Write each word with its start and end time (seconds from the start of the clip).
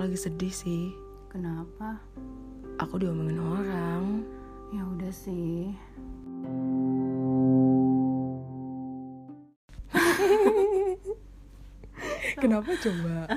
aku 0.00 0.08
lagi 0.08 0.32
sedih 0.32 0.48
sih. 0.48 0.84
Kenapa? 1.28 2.00
Aku 2.80 2.96
diomongin 2.96 3.36
orang. 3.36 4.24
Ya 4.72 4.80
udah 4.80 5.12
sih. 5.12 5.76
Kenapa 12.40 12.72
coba? 12.80 13.28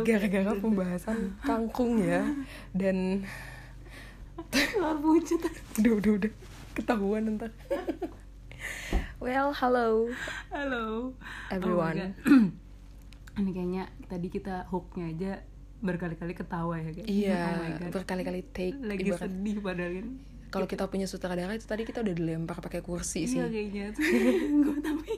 Gara-gara 0.00 0.56
pembahasan 0.56 1.36
kangkung 1.44 2.00
ya 2.00 2.24
dan 2.72 3.28
Keluar 4.48 4.96
bucut. 5.04 5.36
udah 5.84 5.92
udah 6.00 6.12
udah 6.16 6.32
ketahuan 6.80 7.28
ntar. 7.36 7.52
well, 9.20 9.52
hello 9.52 10.08
Halo. 10.48 11.12
everyone. 11.52 12.16
Oh. 12.24 12.48
Ini 13.44 13.50
kayaknya 13.52 13.84
tadi 14.08 14.32
kita 14.32 14.64
hooknya 14.72 15.04
aja 15.12 15.32
berkali-kali 15.80 16.32
ketawa 16.32 16.76
ya 16.76 16.90
kayak. 16.90 17.06
Iya, 17.08 17.40
Oh 17.80 17.90
berkali-kali 17.90 18.40
take 18.46 18.76
Lagi 18.78 19.02
ibarat 19.02 19.26
sedih 19.26 19.56
padahal 19.58 19.92
kan. 19.96 20.08
kalau 20.50 20.66
kita 20.66 20.84
punya 20.84 21.06
sutradara 21.06 21.54
itu 21.54 21.62
tadi 21.62 21.82
kita 21.82 22.02
udah 22.02 22.10
dilempar 22.10 22.58
pakai 22.58 22.80
kursi 22.80 23.24
sih. 23.24 23.38
Iya 23.38 23.46
kayaknya. 23.46 23.86
Gue 24.60 24.76
tapi. 24.80 25.12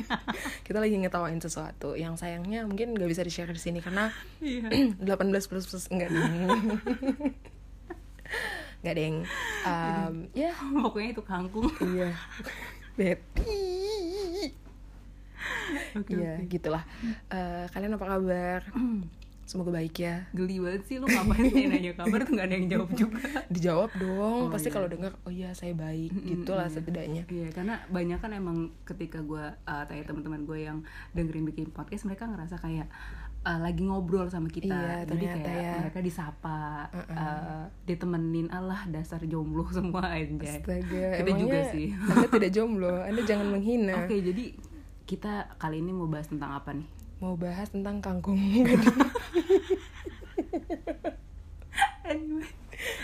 Kita 0.66 0.78
lagi 0.78 0.96
ngetawain 0.96 1.38
sesuatu 1.38 1.92
yang 1.92 2.16
sayangnya 2.16 2.64
mungkin 2.64 2.96
nggak 2.96 3.04
bisa 3.06 3.20
di 3.20 3.28
share 3.28 3.52
di 3.52 3.60
sini 3.60 3.78
karena 3.78 4.08
Iya. 4.40 4.72
18 5.04 5.12
plus 5.44 5.68
plus 5.68 5.86
enggak 5.86 6.08
ding. 6.08 6.34
Enggak 8.80 8.96
ding. 8.98 9.16
Um, 9.62 10.14
ya, 10.32 10.56
Pokoknya 10.56 11.08
itu 11.12 11.22
kangkung. 11.22 11.68
iya. 11.86 12.16
Betty. 12.96 13.60
Oke. 15.94 16.12
Iya, 16.12 16.40
gitulah. 16.48 16.84
Eh, 17.28 17.64
kalian 17.70 17.96
apa 17.96 18.06
kabar? 18.08 18.60
Semoga 19.42 19.74
baik 19.74 19.94
ya. 19.98 20.24
Geli 20.32 20.62
banget 20.62 20.82
sih 20.86 20.96
lu 21.02 21.06
ngapain 21.10 21.50
nanya 21.68 21.92
kabar 21.98 22.22
tuh 22.22 22.32
gak 22.38 22.46
ada 22.46 22.54
yang 22.56 22.68
jawab 22.70 22.90
juga. 22.94 23.20
Dijawab 23.54 23.90
dong. 23.98 24.40
Oh, 24.46 24.50
Pasti 24.50 24.70
iya. 24.70 24.74
kalau 24.78 24.88
dengar, 24.88 25.12
oh 25.26 25.32
iya 25.32 25.50
saya 25.52 25.74
baik. 25.74 26.10
Gitulah 26.14 26.70
iya. 26.70 26.74
setidaknya. 26.74 27.22
Iya, 27.26 27.48
karena 27.50 27.74
banyak 27.90 28.18
kan 28.22 28.30
emang 28.32 28.70
ketika 28.86 29.18
gue 29.20 29.44
uh, 29.52 29.82
tanya 29.86 30.04
teman-teman 30.06 30.46
gue 30.46 30.58
yang 30.62 30.78
dengerin 31.12 31.44
bikin 31.44 31.66
podcast, 31.74 32.06
mereka 32.06 32.30
ngerasa 32.30 32.56
kayak 32.62 32.86
uh, 33.46 33.58
lagi 33.60 33.82
ngobrol 33.82 34.30
sama 34.30 34.48
kita. 34.48 34.72
Iya, 34.72 34.96
Jadi 35.10 35.24
kayak 35.26 35.62
ya. 35.62 35.74
mereka 35.82 36.00
disapa, 36.00 36.88
Uh-uh. 36.94 37.14
uh, 37.14 37.64
ditemenin 37.86 38.48
Allah 38.54 38.86
dasar 38.88 39.22
jomblo 39.26 39.66
semua 39.76 40.06
aja. 40.06 40.58
Astaga, 40.58 41.06
Kita 41.22 41.30
juga 41.34 41.58
sih. 41.74 41.94
Anda 41.94 42.28
tidak 42.38 42.50
jomblo, 42.54 42.94
Anda 43.02 43.22
jangan 43.26 43.46
menghina. 43.50 44.06
Oke, 44.06 44.22
jadi 44.22 44.54
kita 45.04 45.58
kali 45.58 45.82
ini 45.82 45.90
mau 45.90 46.06
bahas 46.06 46.30
tentang 46.30 46.54
apa 46.54 46.70
nih? 46.72 46.88
Mau 47.22 47.38
bahas 47.38 47.70
tentang 47.70 48.02
kangkung. 48.02 48.38
Anyway. 52.04 52.48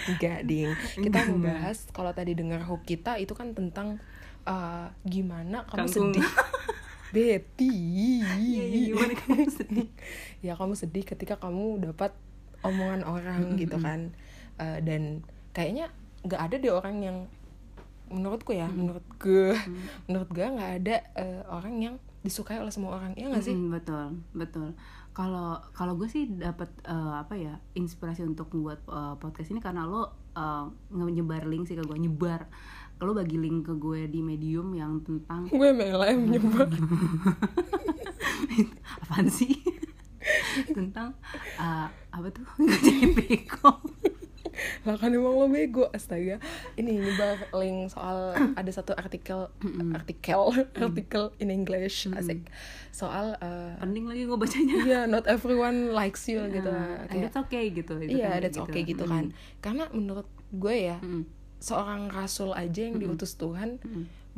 Enggak, 0.08 0.38
Ding. 0.44 0.72
Kita 0.98 1.18
Enggak. 1.22 1.38
bahas 1.44 1.78
kalau 1.94 2.10
tadi 2.10 2.34
dengar 2.34 2.60
hook 2.66 2.82
kita 2.82 3.16
itu 3.16 3.32
kan 3.32 3.54
tentang 3.54 4.02
eh, 4.42 4.86
gimana 5.06 5.62
kamu 5.70 5.86
Kangkung. 5.86 6.12
sedih. 6.12 6.28
Betty. 7.14 7.72
Iya, 8.20 8.62
gimana 8.92 9.12
kamu 9.16 9.48
sedih? 9.58 9.88
ya 10.44 10.52
kamu 10.54 10.76
sedih 10.76 11.04
ketika 11.06 11.40
kamu 11.40 11.80
dapat 11.80 12.12
omongan 12.60 13.06
orang 13.06 13.56
gitu 13.56 13.78
kan. 13.78 14.12
Eh, 14.58 14.78
dan 14.82 15.22
kayaknya 15.54 15.88
nggak 16.26 16.42
ada 16.42 16.54
deh 16.58 16.74
orang 16.74 16.96
yang 17.00 17.16
menurutku 18.08 18.56
ya, 18.56 18.66
menurut 18.66 19.04
gue, 19.20 19.52
menurut 20.08 20.28
gue 20.32 20.42
nggak 20.42 20.72
ada 20.82 20.96
eh, 21.14 21.40
orang 21.46 21.74
yang 21.78 21.94
disukai 22.20 22.58
oleh 22.58 22.72
semua 22.74 22.98
orang. 22.98 23.14
Iya 23.14 23.30
nggak 23.30 23.44
sih? 23.46 23.54
Mm, 23.54 23.70
betul, 23.70 24.04
betul. 24.34 24.68
Kalau 25.18 25.58
kalau 25.74 25.98
gue 25.98 26.06
sih 26.06 26.30
dapat 26.30 26.70
eh, 26.86 27.14
apa 27.18 27.34
ya 27.34 27.58
inspirasi 27.74 28.22
untuk 28.22 28.54
membuat 28.54 28.86
eh, 28.86 29.14
podcast 29.18 29.50
ini 29.50 29.58
karena 29.58 29.82
lo 29.82 30.30
eh, 30.30 30.64
nyebar 30.94 31.42
link 31.50 31.66
sih 31.66 31.74
ke 31.74 31.82
gue 31.82 31.98
nyebar, 31.98 32.46
lo 33.02 33.10
bagi 33.18 33.34
link 33.34 33.66
ke 33.66 33.74
gue 33.74 34.06
di 34.06 34.22
medium 34.22 34.70
yang 34.78 35.02
tentang 35.02 35.50
Gue 35.50 35.74
malah 35.74 36.14
yang 36.14 36.22
menyebar. 36.22 36.70
apaan 39.02 39.26
sih? 39.26 39.58
tentang 40.78 41.18
eh, 41.58 41.86
apa 41.90 42.28
tuh? 42.30 42.46
Gak 42.62 42.78
jadi 42.78 43.06
bego. 43.10 43.74
Lah 44.82 44.94
kan 44.94 45.10
emang 45.10 45.34
lo 45.34 45.46
bego 45.46 45.86
astaga. 45.90 46.38
Ini 46.74 46.90
nyebar 46.98 47.50
link 47.56 47.90
soal 47.90 48.32
ada 48.54 48.70
satu 48.70 48.94
artikel 48.94 49.46
artikel 49.92 50.40
artikel 50.76 51.30
in 51.38 51.48
English 51.48 52.06
asik. 52.12 52.46
Soal 52.90 53.38
uh, 53.38 53.78
Penting 53.78 54.04
lagi 54.06 54.24
gue 54.24 54.34
bacanya. 54.34 54.74
iya 54.82 55.00
not 55.04 55.24
everyone 55.26 55.92
likes 55.92 56.26
you 56.26 56.42
gitu. 56.48 56.66
Nah, 56.66 57.06
lah 57.06 57.08
and 57.08 57.10
kayak 57.10 57.22
that's 57.28 57.38
okay 57.38 57.64
gitu. 57.70 57.94
itu 57.98 58.18
iya 58.18 58.36
kan, 58.36 58.40
that's 58.42 58.58
okay 58.58 58.82
gitu. 58.82 59.04
kan. 59.06 59.30
Karena 59.58 59.86
menurut 59.90 60.26
gue 60.48 60.74
ya 60.74 60.96
Mm. 60.98 61.22
seorang 61.58 62.06
rasul 62.08 62.54
aja 62.54 62.86
yang 62.86 62.98
diutus 62.98 63.34
Tuhan 63.34 63.82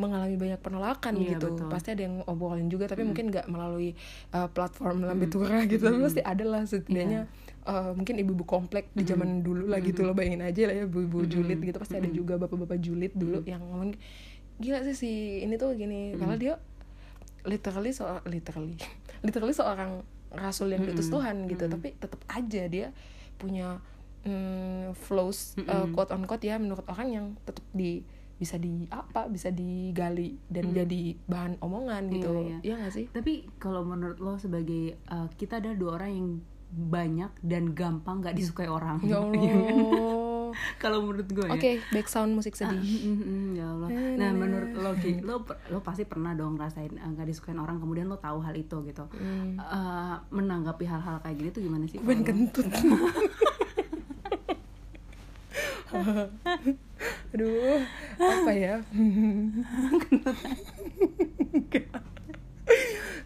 mengalami 0.01 0.41
banyak 0.41 0.57
penolakan 0.65 1.13
Iya, 1.21 1.37
gitu. 1.37 1.53
betul. 1.53 1.69
pasti 1.69 1.93
ada 1.93 2.09
yang 2.09 2.25
obrolin 2.25 2.73
juga 2.73 2.89
tapi 2.89 3.05
mungkin 3.05 3.29
nggak 3.29 3.53
melalui 3.53 3.93
uh, 4.33 4.49
platform 4.49 5.05
lambe 5.05 5.29
tura 5.29 5.61
gitu. 5.69 5.85
Tapi 5.85 6.01
pasti 6.01 6.25
ada 6.25 6.41
lah 6.43 6.65
setidaknya 6.65 7.29
uh, 7.67 7.93
mungkin 7.93 8.17
ibu-ibu 8.21 8.45
komplek 8.47 8.89
di 8.97 9.05
zaman 9.05 9.45
dulu 9.45 9.69
lah 9.69 9.81
gitu 9.83 10.07
lo 10.07 10.17
bayangin 10.17 10.45
aja 10.45 10.71
lah 10.71 10.75
ya 10.77 10.85
ibu-ibu 10.89 11.27
julid 11.29 11.61
gitu. 11.61 11.77
Pasti 11.77 11.97
ada 11.99 12.09
juga 12.09 12.41
bapak-bapak 12.41 12.79
julid 12.81 13.13
dulu 13.13 13.45
yang 13.45 13.61
ngomong 13.61 13.97
gila 14.61 14.85
sih 14.85 14.97
si 14.97 15.13
ini 15.45 15.57
tuh 15.61 15.77
gini. 15.77 16.17
Kalau 16.17 16.37
dia 16.37 16.61
literally 17.45 17.93
soal 17.93 18.21
literally 18.29 18.77
literally 19.27 19.57
seorang 19.57 20.05
rasul 20.31 20.71
yang 20.71 20.85
diutus 20.87 21.11
Tuhan 21.11 21.49
gitu. 21.51 21.67
Tapi 21.69 21.97
tetap 21.97 22.21
aja 22.31 22.63
dia 22.71 22.95
punya 23.41 23.81
mm, 24.25 24.93
flows 24.97 25.57
uh, 25.65 25.89
quote 25.93 26.13
on 26.13 26.25
quote 26.29 26.45
ya 26.45 26.61
menurut 26.61 26.85
orang 26.89 27.09
yang 27.09 27.27
tetap 27.45 27.65
di 27.73 28.05
bisa 28.41 28.57
di 28.57 28.89
apa 28.89 29.29
bisa 29.29 29.53
digali 29.53 30.41
dan 30.49 30.73
jadi 30.73 31.13
bahan 31.29 31.61
omongan 31.61 32.09
gitu. 32.09 32.33
Iya, 32.33 32.41
iya. 32.41 32.59
iya 32.65 32.75
nggak 32.81 32.95
sih? 32.97 33.07
Tapi 33.13 33.45
kalau 33.61 33.85
menurut 33.85 34.17
lo 34.17 34.41
sebagai 34.41 34.97
uh, 35.13 35.29
kita 35.37 35.61
ada 35.61 35.77
dua 35.77 36.01
orang 36.01 36.13
yang 36.17 36.29
banyak 36.71 37.31
dan 37.43 37.75
gampang 37.75 38.23
nggak 38.23 38.35
disukai 38.39 38.71
orang. 38.71 39.03
ya 39.05 39.19
Allah 39.23 40.31
kalau 40.83 41.07
menurut 41.07 41.29
gue 41.31 41.47
ya. 41.47 41.53
oke 41.55 41.71
back 41.95 42.07
sound 42.11 42.35
musik 42.35 42.55
Ah, 42.61 42.75
sedih 42.75 42.83
mm, 42.83 43.07
mm, 43.07 43.23
mm, 43.23 43.49
ya 43.57 43.67
Allah. 43.71 43.89
Nah, 44.19 44.31
menurut 44.35 44.71
lo 44.77 44.91
Ki, 44.99 45.23
lo 45.23 45.47
lo 45.47 45.79
pasti 45.81 46.05
pernah 46.05 46.35
dong 46.35 46.59
ngerasain 46.59 46.93
uh, 46.99 47.09
nggak 47.17 47.27
disukain 47.31 47.59
orang 47.59 47.81
kemudian 47.81 48.11
lo 48.11 48.19
tahu 48.19 48.43
hal 48.45 48.53
itu 48.59 48.77
gitu. 48.85 49.07
Hmm. 49.17 49.57
Uh, 49.57 50.19
menanggapi 50.35 50.85
hal-hal 50.85 51.23
kayak 51.23 51.37
gini 51.39 51.51
tuh 51.55 51.63
gimana 51.65 51.87
sih? 51.89 51.99
Ben 52.03 52.21
kentut 52.27 52.67
aduh 57.35 57.83
apa 58.15 58.53
ya 58.55 58.79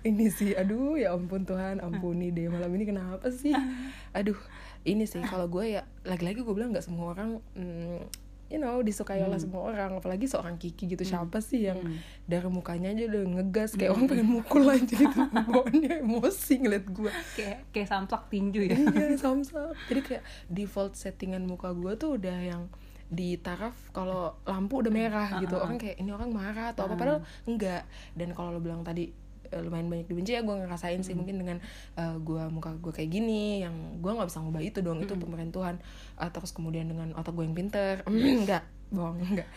ini 0.04 0.28
sih 0.28 0.52
aduh 0.52 1.00
ya 1.00 1.16
ampun 1.16 1.48
Tuhan 1.48 1.80
ampuni 1.80 2.28
deh 2.28 2.52
malam 2.52 2.68
ini 2.76 2.84
kenapa 2.84 3.32
sih? 3.32 3.56
Aduh 4.18 4.36
ini 4.84 5.08
sih 5.08 5.24
kalau 5.24 5.48
gue 5.48 5.80
ya 5.80 5.82
lagi-lagi 6.04 6.44
gue 6.44 6.54
bilang 6.54 6.76
nggak 6.76 6.84
semua 6.84 7.16
orang 7.16 7.40
mm, 7.56 8.04
you 8.52 8.60
know 8.60 8.84
disukai 8.84 9.24
oleh 9.24 9.40
semua 9.40 9.72
orang 9.72 9.96
apalagi 9.96 10.28
seorang 10.28 10.60
Kiki 10.60 10.92
gitu 10.92 11.02
siapa 11.08 11.40
sih 11.40 11.72
yang 11.72 11.80
dari 12.28 12.44
mukanya 12.52 12.92
aja 12.92 13.08
udah 13.08 13.22
ngegas 13.40 13.80
kayak 13.80 13.96
orang 13.96 14.06
pengen 14.06 14.28
mukul 14.28 14.68
aja 14.68 14.84
gitu 14.84 15.18
bawaannya 15.34 16.04
emosi 16.04 16.54
ngeliat 16.60 16.86
gue. 16.92 17.10
Kayak 17.34 17.58
kayak 17.72 17.88
samsak 17.88 18.22
tinju 18.28 18.60
ya. 18.68 18.76
iya 18.76 19.16
samsak 19.24 19.72
jadi 19.88 20.00
kayak 20.04 20.22
default 20.52 20.94
settingan 21.00 21.48
muka 21.48 21.72
gue 21.72 21.96
tuh 21.96 22.20
udah 22.20 22.38
yang 22.44 22.68
di 23.08 23.36
taraf 23.40 23.76
kalau 23.96 24.36
lampu 24.44 24.84
udah 24.84 24.92
merah 24.92 25.28
gitu. 25.40 25.56
Orang 25.56 25.80
kayak 25.80 25.96
ini 25.96 26.12
orang 26.12 26.28
marah 26.28 26.76
atau 26.76 26.84
apa 26.84 26.94
padahal 26.94 27.20
enggak. 27.48 27.88
Dan 28.12 28.36
kalau 28.36 28.52
lo 28.52 28.60
bilang 28.60 28.84
tadi 28.84 29.23
lumayan 29.62 29.86
banyak 29.86 30.08
dibenci. 30.08 30.34
Ya 30.34 30.42
gue 30.42 30.54
ngerasain 30.54 31.04
sih 31.06 31.14
mungkin 31.14 31.38
dengan 31.38 31.58
eh, 31.94 32.16
gue 32.18 32.42
muka 32.50 32.74
gue 32.80 32.90
kayak 32.90 33.10
gini 33.12 33.62
yang 33.62 34.00
gue 34.00 34.10
nggak 34.10 34.28
bisa 34.30 34.40
ngubah 34.42 34.62
itu 34.64 34.78
dong. 34.80 34.98
Itu 35.04 35.14
pemberian 35.14 35.52
Tuhan. 35.54 35.78
Eh, 36.18 36.30
terus 36.32 36.50
kemudian 36.50 36.88
dengan 36.90 37.12
otak 37.14 37.36
gue 37.36 37.44
yang 37.46 37.54
pinter. 37.54 38.02
Enggak 38.08 38.64
bohong 38.94 39.18
enggak 39.18 39.48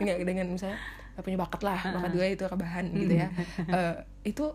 enggak 0.00 0.16
dengan 0.28 0.46
misalnya 0.48 0.80
eh, 1.18 1.22
punya 1.22 1.36
bakat 1.36 1.60
lah 1.60 1.78
bakat 1.92 2.12
gue 2.16 2.26
itu 2.32 2.44
rebahan 2.48 2.84
gitu 2.96 3.14
ya. 3.14 3.28
Eh, 3.76 3.94
itu 4.32 4.46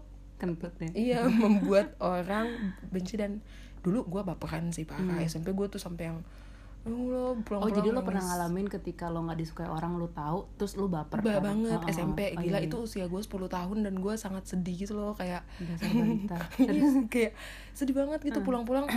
Kentut 0.42 0.76
ya. 0.82 0.92
iya 0.92 1.20
membuat 1.24 1.96
orang 2.04 2.76
benci. 2.92 3.16
Dan 3.16 3.40
dulu 3.80 4.04
gue 4.10 4.22
baperan 4.28 4.76
sih 4.76 4.84
parah. 4.84 5.24
SMP 5.24 5.56
gue 5.56 5.68
tuh 5.72 5.80
sampai 5.80 6.12
yang 6.12 6.20
oh, 6.88 7.34
pulang 7.44 7.62
Oh 7.64 7.72
jadi 7.72 7.90
lo 7.96 8.04
pernah 8.04 8.24
ngalamin 8.24 8.68
ketika 8.68 9.08
lo 9.08 9.24
nggak 9.24 9.40
disukai 9.40 9.70
orang 9.72 9.96
lo 9.96 10.12
tahu 10.12 10.48
terus 10.60 10.76
lo 10.76 10.92
baper 10.92 11.24
Ba 11.24 11.40
kan? 11.40 11.54
banget 11.54 11.80
Oh, 11.80 11.90
SMP 11.90 12.36
oh, 12.36 12.42
gila 12.44 12.60
iya, 12.60 12.68
itu 12.68 12.78
usia 12.84 13.06
gue 13.08 13.22
10 13.22 13.30
tahun 13.48 13.78
dan 13.88 13.96
gue 14.00 14.14
sangat 14.20 14.44
sedih 14.48 14.76
gitu 14.76 14.94
loh 15.00 15.16
kayak 15.16 15.48
iya. 15.60 15.76
Iya, 16.60 17.08
kayak 17.08 17.32
sedih 17.72 17.96
banget 17.96 18.20
gitu 18.28 18.40
pulang-pulang 18.44 18.88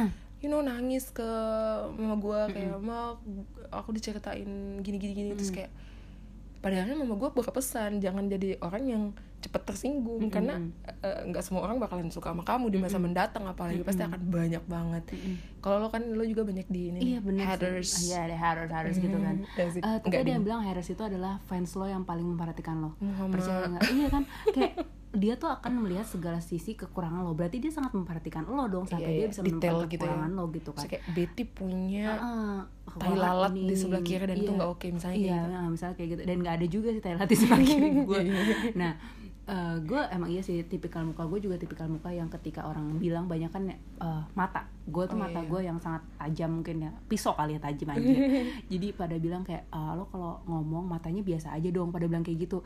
you 0.43 0.53
know 0.53 0.61
nangis 0.61 1.11
ke 1.15 1.27
mama 1.97 2.17
gue 2.21 2.41
kayak 2.53 2.71
mama 2.77 3.17
aku 3.73 3.95
diceritain 3.97 4.83
gini 4.85 4.97
gini 5.01 5.13
gini 5.17 5.31
terus 5.33 5.51
kayak 5.55 5.73
padahal 6.67 6.99
mama 6.99 7.15
gue 7.15 7.31
berpesan 7.31 8.03
jangan 8.03 8.27
jadi 8.27 8.59
orang 8.59 8.83
yang 8.91 9.03
cepet 9.39 9.63
tersinggung 9.63 10.27
karena 10.27 10.59
eh, 10.83 11.31
nggak 11.31 11.47
semua 11.47 11.63
orang 11.63 11.79
bakalan 11.79 12.11
suka 12.11 12.35
sama 12.35 12.43
kamu 12.43 12.75
di 12.75 12.79
masa 12.83 12.99
mendatang 12.99 13.47
apalagi 13.47 13.87
pasti 13.87 14.03
akan 14.03 14.19
banyak 14.27 14.65
banget 14.67 15.05
kalau 15.63 15.87
lo 15.87 15.89
kan 15.95 16.03
lo 16.03 16.27
juga 16.27 16.43
banyak 16.43 16.67
di 16.67 16.91
ini 16.91 16.99
Iya 17.07 17.19
benar 17.23 17.55
haters 17.55 17.91
sih. 17.91 18.11
Iya 18.11 18.19
ada 18.27 18.37
haters 18.39 18.71
haters 18.71 18.99
gitu 18.99 19.19
kan. 19.19 19.37
Iya 19.55 19.67
sih. 19.71 19.81
Eh, 19.83 19.99
tapi 20.03 20.17
ada 20.19 20.31
yang 20.31 20.45
bilang 20.47 20.61
haters 20.63 20.89
itu 20.91 21.03
adalah 21.03 21.39
fans 21.47 21.71
lo 21.79 21.87
yang 21.87 22.03
paling 22.03 22.27
memperhatikan 22.27 22.83
lo. 22.83 22.91
Muhammad. 22.99 23.35
Percaya 23.39 23.67
nggak? 23.71 23.83
Iya 23.87 24.09
kan? 24.11 24.23
Kayak 24.55 24.73
dia 25.17 25.35
tuh 25.35 25.49
akan 25.49 25.73
melihat 25.81 26.05
segala 26.05 26.39
sisi 26.39 26.73
kekurangan 26.73 27.21
lo. 27.21 27.33
Berarti 27.33 27.57
dia 27.57 27.69
sangat 27.69 27.91
memperhatikan 27.91 28.45
lo 28.45 28.65
dong 28.67 28.85
sampai 28.85 29.03
Iya, 29.03 29.11
dia 29.11 29.23
iya. 29.23 29.29
bisa 29.29 29.41
Detail 29.41 29.57
menemukan 29.81 29.91
gitu 29.91 30.05
ya. 30.05 30.27
lo 30.31 30.45
gitu 30.51 30.71
kan. 30.71 30.85
Kayak 30.87 31.05
Betty 31.11 31.45
punya 31.47 32.07
Heeh. 32.13 32.57
tai 32.87 32.87
Kekurangan 32.87 33.19
lalat 33.19 33.53
ini, 33.53 33.67
di 33.67 33.75
sebelah 33.75 34.03
kiri 34.03 34.25
dan 34.25 34.37
itu 34.37 34.45
Iya. 34.47 34.57
nggak 34.57 34.71
oke 34.71 34.87
misalnya 34.89 35.17
iya, 35.17 35.25
kayak 35.27 35.41
gitu. 35.41 35.53
nah, 35.53 35.67
misalnya 35.67 35.95
kayak 35.95 36.09
gitu 36.09 36.23
dan 36.23 36.37
nggak 36.39 36.55
ada 36.55 36.67
juga 36.67 36.89
sih 36.89 37.01
tai 37.01 37.13
lalat 37.13 37.29
di 37.29 37.37
sebelah 37.37 37.61
kiri 37.61 37.89
gue 38.01 38.21
Iya, 38.23 38.43
nah 38.75 38.93
gue 39.79 40.01
emang 40.11 40.27
iya 40.29 40.43
sih 40.43 40.57
tipikal 40.65 41.03
muka 41.03 41.23
gue 41.25 41.39
juga 41.41 41.55
tipikal 41.55 41.87
muka 41.87 42.11
yang 42.11 42.27
ketika 42.29 42.63
orang 42.63 42.99
bilang 42.99 43.27
banyak 43.27 43.47
kan 43.47 43.63
eh, 43.69 44.23
mata 44.33 44.67
gue 44.85 45.05
tuh 45.05 45.15
Oh, 45.15 45.21
mata 45.21 45.39
iya. 45.39 45.47
gue 45.47 45.61
yang 45.63 45.79
sangat 45.79 46.03
tajam 46.17 46.51
mungkin 46.53 46.77
ya 46.81 46.91
pisau 47.07 47.31
kali 47.33 47.55
ya 47.55 47.61
tajam 47.61 47.89
aja 47.89 48.11
jadi 48.73 48.87
pada 48.93 49.15
bilang 49.17 49.43
kayak 49.43 49.71
"Ah, 49.71 49.95
lo 49.95 50.07
kalau 50.07 50.43
ngomong 50.45 50.83
matanya 50.85 51.23
biasa 51.23 51.55
aja 51.55 51.69
dong 51.69 51.91
pada 51.91 52.07
bilang 52.07 52.23
kayak 52.23 52.43
gitu 52.43 52.59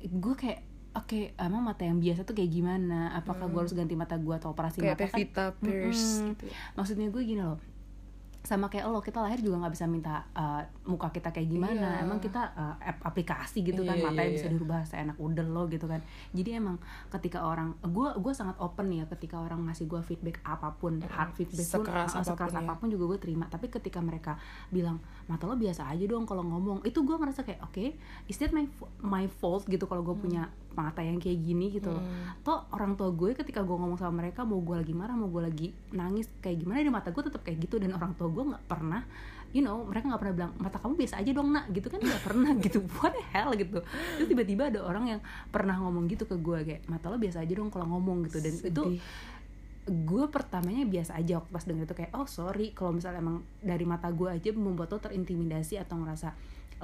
gue 0.00 0.34
kayak 0.34 0.64
Oke, 0.94 1.34
emang 1.36 1.60
mata 1.60 1.82
yang 1.82 1.98
biasa 1.98 2.22
tuh 2.22 2.32
kayak 2.32 2.50
gimana? 2.50 3.10
Apakah 3.12 3.46
gue 3.46 3.58
harus 3.58 3.72
ganti 3.72 3.92
mata 3.92 4.14
gue 4.14 4.30
atau 4.32 4.50
operasi 4.50 4.78
kayak 4.78 4.94
mata 4.94 5.04
kan? 5.04 5.10
Pevita 5.10 5.44
Pierce 5.56 6.06
Mm-mm. 6.16 6.30
gitu. 6.32 6.44
maksudnya 6.72 7.06
gue 7.08 7.22
gini 7.24 7.42
loh 7.42 7.58
sama 8.44 8.68
kayak 8.68 8.84
lo 8.84 9.00
kita 9.00 9.24
lahir 9.24 9.40
juga 9.40 9.56
nggak 9.56 9.72
bisa 9.72 9.88
minta 9.88 10.20
uh, 10.34 10.60
muka 10.84 11.08
kita 11.08 11.32
kayak 11.32 11.48
gimana 11.48 11.96
Iya. 11.96 12.04
emang 12.04 12.20
kita 12.20 12.52
uh, 12.52 12.76
ap- 12.76 13.00
aplikasi 13.02 13.64
gitu 13.64 13.80
kan 13.82 13.96
Iya, 13.96 14.04
matanya 14.04 14.28
iya, 14.28 14.36
bisa 14.36 14.46
iya. 14.46 14.52
dirubah 14.52 14.80
seenak 14.84 15.16
udel 15.16 15.48
lo 15.48 15.64
gitu 15.64 15.88
kan 15.88 16.04
jadi 16.30 16.60
emang 16.60 16.76
ketika 17.08 17.40
orang 17.40 17.72
gue 17.80 18.04
gue 18.14 18.32
sangat 18.36 18.60
open 18.60 18.92
ya 18.92 19.08
ketika 19.08 19.40
orang 19.40 19.64
ngasih 19.64 19.88
gue 19.88 19.96
feedback 20.04 20.44
apa 20.44 20.76
pun 20.76 21.00
hard 21.00 21.32
feedback 21.32 21.64
pun 21.64 21.88
Sekeras 21.88 22.12
uh, 22.12 22.20
sekeras 22.20 22.52
apa 22.52 22.52
pun 22.52 22.52
ya. 22.52 22.60
apa 22.60 22.74
pun 22.76 22.88
juga 22.92 23.04
gue 23.08 23.18
terima 23.18 23.48
tapi 23.48 23.72
ketika 23.72 24.04
mereka 24.04 24.36
bilang 24.68 25.00
mata 25.24 25.48
lo 25.48 25.56
biasa 25.56 25.88
aja 25.88 26.04
dong 26.04 26.28
kalau 26.28 26.44
ngomong 26.44 26.84
itu 26.84 27.00
gue 27.00 27.16
ngerasa 27.16 27.48
kayak 27.48 27.64
oke 27.64 27.96
is 28.28 28.36
that 28.36 28.52
my 28.52 28.68
my 29.00 29.24
fault 29.24 29.64
gitu 29.64 29.88
kalau 29.88 30.04
gue 30.04 30.20
punya 30.20 30.52
mata 30.74 31.00
yang 31.00 31.22
kayak 31.22 31.38
gini 31.40 31.70
gitu 31.70 31.90
loh. 31.90 32.02
Hmm. 32.02 32.34
toh 32.42 32.66
orang 32.74 32.98
tua 32.98 33.14
gue 33.14 33.32
ketika 33.32 33.62
gue 33.62 33.76
ngomong 33.78 33.98
sama 33.98 34.22
mereka 34.22 34.42
mau 34.42 34.58
gue 34.60 34.76
lagi 34.76 34.94
marah 34.94 35.14
mau 35.14 35.30
gue 35.30 35.42
lagi 35.42 35.68
nangis 35.94 36.26
kayak 36.42 36.62
gimana 36.62 36.82
di 36.82 36.92
mata 36.92 37.14
gue 37.14 37.22
tetap 37.22 37.40
kayak 37.46 37.62
gitu. 37.64 37.78
Dan 37.78 37.94
orang 37.94 38.12
tua 38.18 38.28
gue 38.28 38.44
nggak 38.54 38.64
pernah 38.66 39.02
you 39.54 39.62
know 39.62 39.86
mereka 39.86 40.10
nggak 40.10 40.22
pernah 40.26 40.34
bilang 40.34 40.52
mata 40.58 40.76
kamu 40.82 40.94
biasa 40.98 41.14
aja 41.22 41.30
dong 41.30 41.54
nak 41.54 41.70
gitu 41.70 41.86
kan 41.86 42.02
nggak 42.02 42.22
pernah 42.26 42.50
gitu. 42.66 42.78
What 42.98 43.14
the 43.14 43.22
hell 43.30 43.50
gitu. 43.54 43.78
Terus 44.18 44.28
tiba-tiba 44.28 44.62
ada 44.68 44.80
orang 44.82 45.04
yang 45.16 45.20
pernah 45.54 45.78
ngomong 45.78 46.10
gitu 46.10 46.26
ke 46.26 46.36
gue 46.36 46.58
kayak 46.66 46.82
mata 46.90 47.06
lo 47.06 47.16
biasa 47.16 47.46
aja 47.46 47.52
dong 47.54 47.70
kalau 47.70 47.86
ngomong 47.94 48.26
gitu. 48.26 48.42
Dan 48.42 48.54
itu 48.58 48.66
Sedih. 48.66 49.00
gue 49.84 50.24
pertamanya 50.32 50.88
biasa 50.88 51.14
aja 51.20 51.38
waktu 51.38 51.50
pas 51.52 51.64
denger 51.68 51.84
itu 51.84 51.94
kayak 51.94 52.12
oh 52.16 52.24
sorry 52.24 52.72
kalau 52.72 52.96
misalnya 52.96 53.20
emang 53.20 53.44
dari 53.60 53.84
mata 53.84 54.08
gue 54.08 54.32
aja 54.32 54.50
membuat 54.56 54.88
lo 54.90 54.98
terintimidasi 54.98 55.76
atau 55.76 56.00
ngerasa 56.00 56.32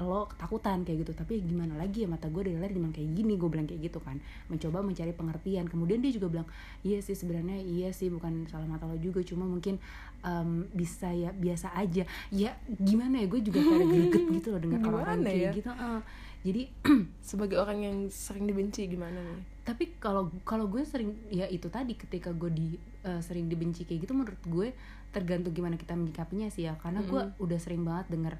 lo 0.03 0.27
ketakutan 0.29 0.83
kayak 0.83 1.05
gitu. 1.07 1.13
Tapi 1.13 1.45
gimana 1.45 1.77
lagi 1.77 2.05
ya 2.05 2.09
mata 2.09 2.27
gue 2.33 2.43
dari 2.45 2.57
lahir 2.57 2.75
memang 2.77 2.93
kayak 2.93 3.11
gini 3.13 3.37
gue 3.37 3.49
bilang 3.49 3.69
kayak 3.69 3.93
gitu 3.93 3.99
kan. 4.01 4.17
Mencoba 4.49 4.81
mencari 4.81 5.13
pengertian. 5.13 5.69
Kemudian 5.69 6.01
dia 6.01 6.13
juga 6.13 6.29
bilang 6.29 6.49
iya 6.83 6.99
sih 7.05 7.15
sebenarnya 7.15 7.61
iya 7.61 7.93
sih 7.93 8.09
bukan 8.09 8.49
salah 8.49 8.67
mata 8.67 8.89
lo 8.89 8.97
juga. 8.97 9.21
Cuma 9.23 9.45
mungkin 9.45 9.77
em, 10.25 10.69
bisa 10.73 11.13
ya 11.13 11.31
biasa 11.33 11.73
aja. 11.77 12.05
Ya 12.33 12.57
gimana 12.81 13.21
ya 13.23 13.27
gue 13.29 13.41
juga 13.45 13.61
kayak 13.61 13.87
greget 13.89 14.25
gitu 14.41 14.49
loh 14.57 14.61
dengan 14.61 14.81
orang-orang 14.89 15.19
Gimana 15.21 15.31
kayak 15.31 15.45
ya? 15.45 15.53
gitu 15.57 15.71
Eh, 15.71 16.01
jadi 16.41 16.63
sebagai 17.31 17.57
orang 17.61 17.79
yang 17.85 17.97
sering 18.09 18.49
dibenci 18.49 18.89
gimana 18.89 19.21
nih? 19.21 19.41
Tapi 19.65 19.85
kalau 20.01 20.33
kalau 20.43 20.67
gue 20.67 20.83
sering 20.89 21.13
ya 21.29 21.45
itu 21.47 21.69
tadi 21.69 21.93
ketika 21.95 22.33
gue 22.33 22.51
di 22.51 22.69
eh, 23.05 23.21
sering 23.21 23.47
dibenci 23.47 23.85
kayak 23.85 24.09
gitu 24.09 24.13
menurut 24.17 24.41
gue 24.49 24.73
tergantung 25.11 25.51
gimana 25.53 25.75
kita 25.77 25.93
menyikapinya 25.99 26.49
sih 26.49 26.65
ya. 26.65 26.79
Karena 26.81 27.05
gue 27.05 27.23
udah 27.39 27.59
sering 27.61 27.85
banget 27.85 28.09
denger 28.09 28.35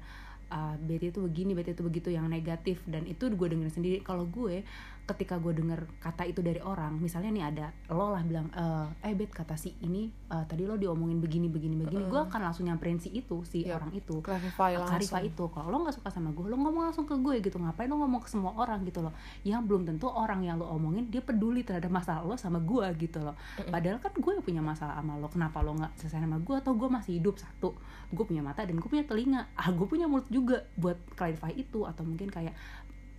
uh, 0.51 0.75
Betty 0.77 1.09
itu 1.09 1.23
begini 1.23 1.55
Betty 1.55 1.73
itu 1.73 1.81
begitu 1.81 2.09
yang 2.11 2.27
negatif. 2.27 2.83
Dan 2.83 3.07
itu 3.07 3.31
gue 3.31 3.47
dengerin 3.47 3.73
sendiri. 3.73 3.97
Kalau 4.03 4.27
gue 4.27 4.61
ketika 5.11 5.35
gue 5.37 5.51
denger 5.51 5.83
kata 5.99 6.23
itu 6.23 6.39
dari 6.39 6.63
orang 6.63 6.95
misalnya 6.95 7.31
nih 7.35 7.43
ada 7.51 7.67
lo 7.91 8.15
lah 8.15 8.23
bilang 8.23 8.47
eh 8.55 9.11
eh 9.11 9.13
Bet 9.13 9.35
kata 9.35 9.59
si 9.59 9.75
ini 9.83 10.07
eh, 10.07 10.45
tadi 10.47 10.63
lo 10.63 10.79
diomongin 10.79 11.19
begini 11.19 11.51
begini 11.51 11.75
begini 11.75 12.07
gue 12.07 12.21
akan 12.31 12.39
langsung 12.39 12.65
nyamperin 12.71 12.97
si 12.97 13.11
itu 13.11 13.43
si 13.43 13.67
Yap. 13.67 13.83
orang 13.83 13.91
itu. 13.91 14.15
clarify 14.23 14.71
langsung. 14.79 15.21
itu 15.27 15.43
kalau 15.51 15.67
lo 15.67 15.77
nggak 15.83 15.95
suka 15.99 16.09
sama 16.09 16.31
gue 16.31 16.45
lo 16.47 16.55
ngomong 16.55 16.89
langsung 16.89 17.03
ke 17.03 17.15
gue 17.19 17.43
gitu 17.43 17.59
ngapain 17.59 17.91
lo 17.91 17.99
ngomong 17.99 18.23
ke 18.23 18.29
semua 18.31 18.55
orang? 18.55 18.83
gitu 18.87 19.03
loh. 19.03 19.13
Yang 19.45 19.61
belum 19.67 19.81
tentu 19.85 20.07
orang 20.09 20.41
yang 20.41 20.57
lo 20.57 20.65
omongin 20.71 21.11
dia 21.11 21.21
peduli 21.21 21.61
terhadap 21.61 21.91
masalah 21.91 22.23
lo 22.25 22.33
sama 22.39 22.63
gue 22.63 22.87
gitu 22.97 23.19
loh. 23.21 23.35
Padahal 23.67 23.99
kan 23.99 24.15
gue 24.15 24.31
yang 24.31 24.45
punya 24.45 24.61
masalah 24.63 24.97
sama 24.97 25.19
lo 25.19 25.27
kenapa 25.27 25.59
lo 25.61 25.75
nggak 25.75 25.93
selesai 25.99 26.23
sama 26.23 26.39
gue 26.39 26.55
atau 26.55 26.73
gue 26.73 26.89
masih 26.89 27.21
hidup 27.21 27.35
satu 27.37 27.75
gue 28.11 28.25
punya 28.27 28.43
mata 28.43 28.63
dan 28.63 28.79
gue 28.79 28.89
punya 28.89 29.05
telinga. 29.05 29.51
Ah 29.55 29.69
gue 29.71 29.87
punya 29.87 30.07
mulut 30.07 30.27
juga 30.31 30.63
buat 30.79 30.97
clarify 31.15 31.51
itu 31.55 31.83
atau 31.83 32.03
mungkin 32.03 32.27
kayak 32.27 32.55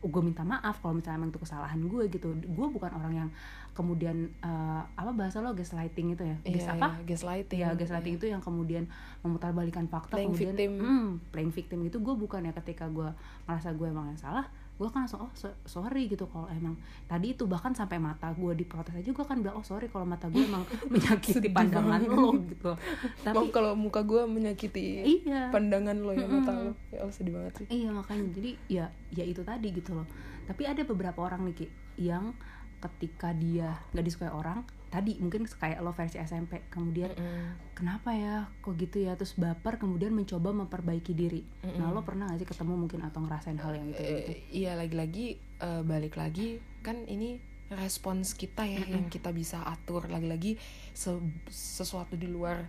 gue 0.03 0.23
minta 0.23 0.43
maaf 0.43 0.83
kalau 0.83 0.99
misalnya 0.99 1.23
emang 1.23 1.31
itu 1.31 1.39
kesalahan 1.39 1.79
gue 1.79 2.03
gitu. 2.11 2.35
Gue 2.35 2.67
bukan 2.69 2.91
orang 2.91 3.15
yang 3.15 3.29
kemudian 3.73 4.29
eh, 4.43 4.83
apa 4.93 5.15
bahasa 5.15 5.39
lo 5.41 5.55
gaslighting 5.55 6.13
itu 6.13 6.23
ya? 6.27 6.37
Iya, 6.43 6.53
Gas 6.53 6.67
apa? 6.75 6.89
iya, 6.93 7.03
gaslighting. 7.07 7.59
Ya 7.59 7.69
gaslighting 7.73 8.15
itu 8.19 8.27
yang 8.29 8.43
kemudian 8.43 8.85
memutarbalikan 9.23 9.87
fakta 9.87 10.19
Playing 10.19 10.35
kemudian 10.35 10.55
victim. 10.55 10.73
hmm, 10.77 11.09
playing 11.31 11.53
victim 11.55 11.79
itu 11.87 11.97
gue 11.97 12.15
bukan 12.15 12.43
ya 12.43 12.53
ketika 12.53 12.91
gue 12.91 13.09
merasa 13.47 13.71
gue 13.71 13.87
emang 13.87 14.11
yang 14.11 14.21
salah 14.21 14.47
gue 14.73 14.89
kan 14.91 15.05
langsung 15.07 15.23
oh 15.25 15.33
so- 15.37 15.55
sorry 15.69 16.09
gitu. 16.11 16.27
Kalau 16.27 16.49
emang 16.51 16.75
tadi 17.07 17.37
itu 17.37 17.45
bahkan 17.47 17.73
sampai 17.73 18.01
mata 18.03 18.33
gue 18.35 18.53
diprotes 18.57 18.97
aja 18.97 19.11
gue 19.13 19.27
kan 19.27 19.39
bilang 19.39 19.61
oh 19.61 19.67
sorry 19.67 19.87
kalau 19.87 20.03
mata 20.09 20.27
gue 20.33 20.43
emang 20.43 20.65
menyakiti 20.93 21.49
pandangan 21.53 22.03
lo 22.09 22.35
gitu. 22.47 22.73
Maaf 22.75 23.25
tapi 23.25 23.47
kalau 23.55 23.73
muka 23.79 24.03
gue 24.03 24.23
menyakiti 24.27 25.07
iya. 25.25 25.53
pandangan 25.55 25.97
lo 26.01 26.13
ya 26.13 26.27
mata 26.27 26.53
lo. 26.53 26.73
Ya 26.91 27.05
Allah 27.05 27.15
sedih 27.15 27.33
banget 27.37 27.53
sih. 27.63 27.67
Iya 27.71 27.91
makanya. 27.95 28.27
Jadi 28.35 28.51
ya 28.67 28.87
ya 29.15 29.25
itu 29.25 29.43
tadi 29.47 29.69
gitu 29.71 29.95
loh. 29.95 30.09
Tapi 30.49 30.67
ada 30.67 30.83
beberapa 30.83 31.23
orang 31.23 31.47
nih 31.47 31.55
Ki 31.55 31.67
yang 32.01 32.35
ketika 32.83 33.31
dia 33.31 33.79
nggak 33.95 34.05
disukai 34.05 34.33
orang 34.35 34.67
tadi 34.93 35.17
mungkin 35.17 35.49
kayak 35.49 35.81
lo 35.81 35.97
versi 35.97 36.21
SMP 36.21 36.69
kemudian 36.69 37.17
Mm-mm. 37.17 37.73
kenapa 37.73 38.13
ya 38.13 38.53
kok 38.61 38.77
gitu 38.77 39.01
ya 39.01 39.17
terus 39.17 39.33
baper 39.41 39.81
kemudian 39.81 40.13
mencoba 40.13 40.53
memperbaiki 40.53 41.17
diri. 41.17 41.41
Nah 41.65 41.89
lo 41.89 42.05
pernah 42.05 42.29
gak 42.29 42.45
sih 42.45 42.49
ketemu 42.49 42.77
mungkin 42.77 43.01
atau 43.01 43.25
ngerasain 43.25 43.57
hal 43.57 43.73
yang 43.73 43.89
itu? 43.89 43.97
gitu? 43.97 44.13
Eh, 44.37 44.39
iya 44.53 44.77
lagi-lagi 44.77 45.41
eh, 45.41 45.83
balik 45.83 46.21
lagi 46.21 46.61
kan 46.85 47.09
ini 47.09 47.41
respons 47.73 48.37
kita 48.37 48.69
ya 48.69 48.85
yang 48.85 49.09
kita 49.09 49.33
bisa 49.33 49.65
atur 49.65 50.05
lagi-lagi 50.13 50.61
se- 50.93 51.25
sesuatu 51.49 52.21
di 52.21 52.29
luar 52.29 52.69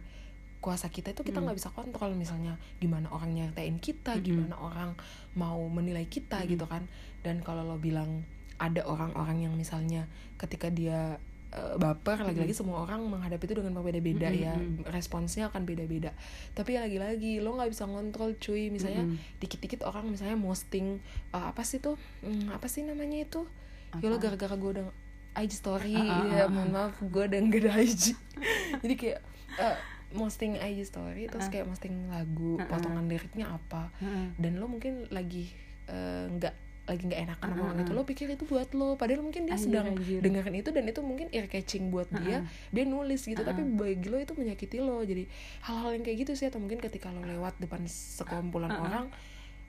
kuasa 0.64 0.88
kita 0.88 1.12
itu 1.12 1.28
kita 1.28 1.44
nggak 1.44 1.60
bisa 1.60 1.76
kontrol 1.76 2.16
misalnya 2.16 2.56
gimana 2.80 3.12
orang 3.12 3.36
nyertain 3.36 3.84
kita 3.84 4.16
gimana 4.24 4.56
orang 4.56 4.96
mau 5.36 5.60
menilai 5.68 6.08
kita 6.08 6.40
gitu 6.48 6.64
kan 6.72 6.88
dan 7.20 7.44
kalau 7.44 7.68
lo 7.68 7.76
bilang 7.76 8.24
ada 8.64 8.88
orang-orang 8.88 9.44
yang 9.44 9.54
misalnya 9.60 10.08
ketika 10.40 10.72
dia 10.72 11.20
eh, 11.54 11.76
baper 11.78 12.26
lagi-lagi 12.26 12.58
semua 12.58 12.82
orang 12.82 13.06
menghadapi 13.06 13.46
itu 13.46 13.56
dengan 13.62 13.78
berbeda-beda 13.78 14.30
ya. 14.34 14.58
Responsnya 14.90 15.54
akan 15.54 15.64
beda-beda. 15.70 16.12
Tapi 16.58 16.76
ya 16.76 16.80
lagi-lagi 16.82 17.40
lo 17.40 17.54
nggak 17.56 17.70
bisa 17.70 17.86
ngontrol 17.86 18.34
cuy. 18.42 18.74
Misalnya 18.74 19.06
dikit-dikit 19.38 19.86
orang 19.86 20.10
misalnya 20.10 20.36
posting 20.36 20.98
eh, 21.32 21.46
apa 21.46 21.62
sih 21.62 21.78
tuh? 21.78 21.96
Hmm, 22.26 22.50
apa 22.50 22.66
sih 22.66 22.82
namanya 22.82 23.24
itu? 23.24 23.46
Ya 24.02 24.10
lo 24.10 24.18
gara-gara 24.18 24.58
gue 24.58 24.72
udah 24.82 24.88
IG 25.38 25.52
story. 25.62 25.94
Ah, 25.98 26.26
ah, 26.26 26.26
ya 26.30 26.46
ah, 26.46 26.50
mohon 26.50 26.70
maaf 26.74 26.98
gue 26.98 27.24
udah 27.30 27.40
ada 27.40 27.82
IG 27.82 28.18
jadi 28.82 28.94
kayak 28.98 29.20
eh, 29.62 29.78
posting 30.14 30.58
IG 30.62 30.90
story 30.90 31.26
terus 31.26 31.50
kayak 31.50 31.66
posting 31.70 32.10
lagu 32.10 32.58
potongan 32.66 33.06
liriknya 33.06 33.54
apa. 33.54 33.94
Dan 34.42 34.58
lo 34.58 34.66
mungkin 34.66 35.06
lagi 35.14 35.54
nggak 36.34 36.63
lagi 36.84 37.04
nggak 37.08 37.22
enakan 37.32 37.48
sama 37.56 37.64
orang 37.72 37.80
itu 37.80 37.92
lo 37.96 38.04
pikir 38.04 38.28
itu 38.36 38.44
buat 38.44 38.70
lo. 38.76 39.00
Padahal 39.00 39.24
mungkin 39.24 39.48
dia 39.48 39.56
Anjir, 39.56 39.72
sedang 39.72 39.86
anjir. 39.96 40.20
dengerin 40.20 40.56
itu 40.60 40.70
dan 40.76 40.84
itu 40.84 41.00
mungkin 41.00 41.28
ear 41.32 41.48
catching 41.48 41.88
buat 41.96 42.12
dia. 42.12 42.44
Dia 42.76 42.84
nulis 42.84 43.24
gitu 43.24 43.40
tapi 43.40 43.64
bagi 43.64 44.08
lo 44.12 44.20
itu 44.20 44.36
menyakiti 44.36 44.84
lo. 44.84 45.00
Jadi 45.00 45.24
hal-hal 45.64 45.96
yang 45.96 46.04
kayak 46.04 46.18
gitu 46.28 46.32
sih 46.36 46.52
atau 46.52 46.60
mungkin 46.60 46.84
ketika 46.84 47.08
lo 47.08 47.24
lewat 47.24 47.56
depan 47.64 47.88
sekumpulan 47.88 48.72
orang 48.76 49.08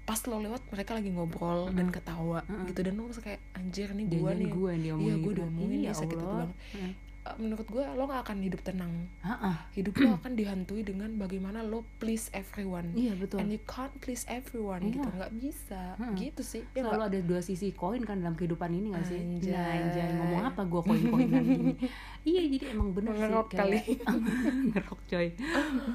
pas 0.05 0.21
lo 0.29 0.37
lewat 0.37 0.61
mereka 0.69 0.93
lagi 1.01 1.09
ngobrol 1.09 1.73
dan 1.73 1.89
ketawa 1.95 2.43
gitu. 2.67 2.81
Dan 2.83 2.99
lo 2.99 3.07
merasa 3.07 3.23
kayak 3.23 3.41
anjir 3.55 3.89
nih 3.95 4.07
gue 4.11 4.31
nih. 4.35 4.51
gue 4.51 4.73
yang 4.75 4.99
iya 5.01 5.15
gue 5.17 5.33
diomongin 5.39 5.79
nih 5.87 5.95
sakit 5.95 6.19
banget. 6.19 6.51
Eh, 6.83 6.93
menurut 7.35 7.65
gue 7.65 7.81
lo 7.81 8.05
gak 8.05 8.29
akan 8.29 8.39
hidup 8.45 8.61
tenang 8.61 9.09
Heeh. 9.25 9.57
hidup 9.73 9.97
lo 9.97 10.21
akan 10.21 10.37
dihantui 10.37 10.85
dengan 10.85 11.09
bagaimana 11.17 11.65
lo 11.65 11.81
please 11.97 12.29
everyone 12.31 12.93
Iya 12.93 13.17
betul. 13.17 13.41
and 13.41 13.49
you 13.49 13.63
can't 13.65 13.97
please 13.99 14.29
everyone 14.29 14.85
gitu 14.93 15.09
nggak 15.09 15.33
bisa 15.33 15.97
gitu 16.15 16.45
sih 16.45 16.63
ya 16.77 16.85
Selalu 16.85 16.93
nggak? 17.01 17.11
ada 17.11 17.21
dua 17.25 17.41
sisi 17.41 17.73
koin 17.73 18.05
kan 18.05 18.21
dalam 18.21 18.37
kehidupan 18.37 18.69
ini 18.71 18.93
gak 18.93 19.09
sih? 19.09 19.17
Anjay. 19.17 19.57
Nah, 19.57 19.73
anjay. 19.73 20.09
ngomong 20.15 20.43
apa 20.45 20.61
gue 20.63 20.81
koin-koinan 20.85 21.43
gini? 21.43 21.73
iya 22.31 22.43
jadi 22.45 22.65
emang 22.77 22.93
bener 22.93 23.13
Ngerok 23.17 23.49
sih 23.49 23.57
kali. 23.57 23.79
ngerok 24.71 25.01
coy. 25.09 25.27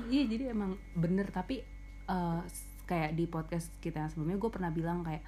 iya 0.10 0.24
jadi 0.26 0.44
emang 0.50 0.72
bener 0.98 1.30
tapi 1.30 1.62
eh, 2.10 2.42
kayak 2.84 3.14
di 3.14 3.30
podcast 3.30 3.70
kita 3.78 4.02
yang 4.02 4.10
sebelumnya 4.10 4.42
gue 4.42 4.50
pernah 4.50 4.74
bilang 4.74 5.06
kayak 5.06 5.22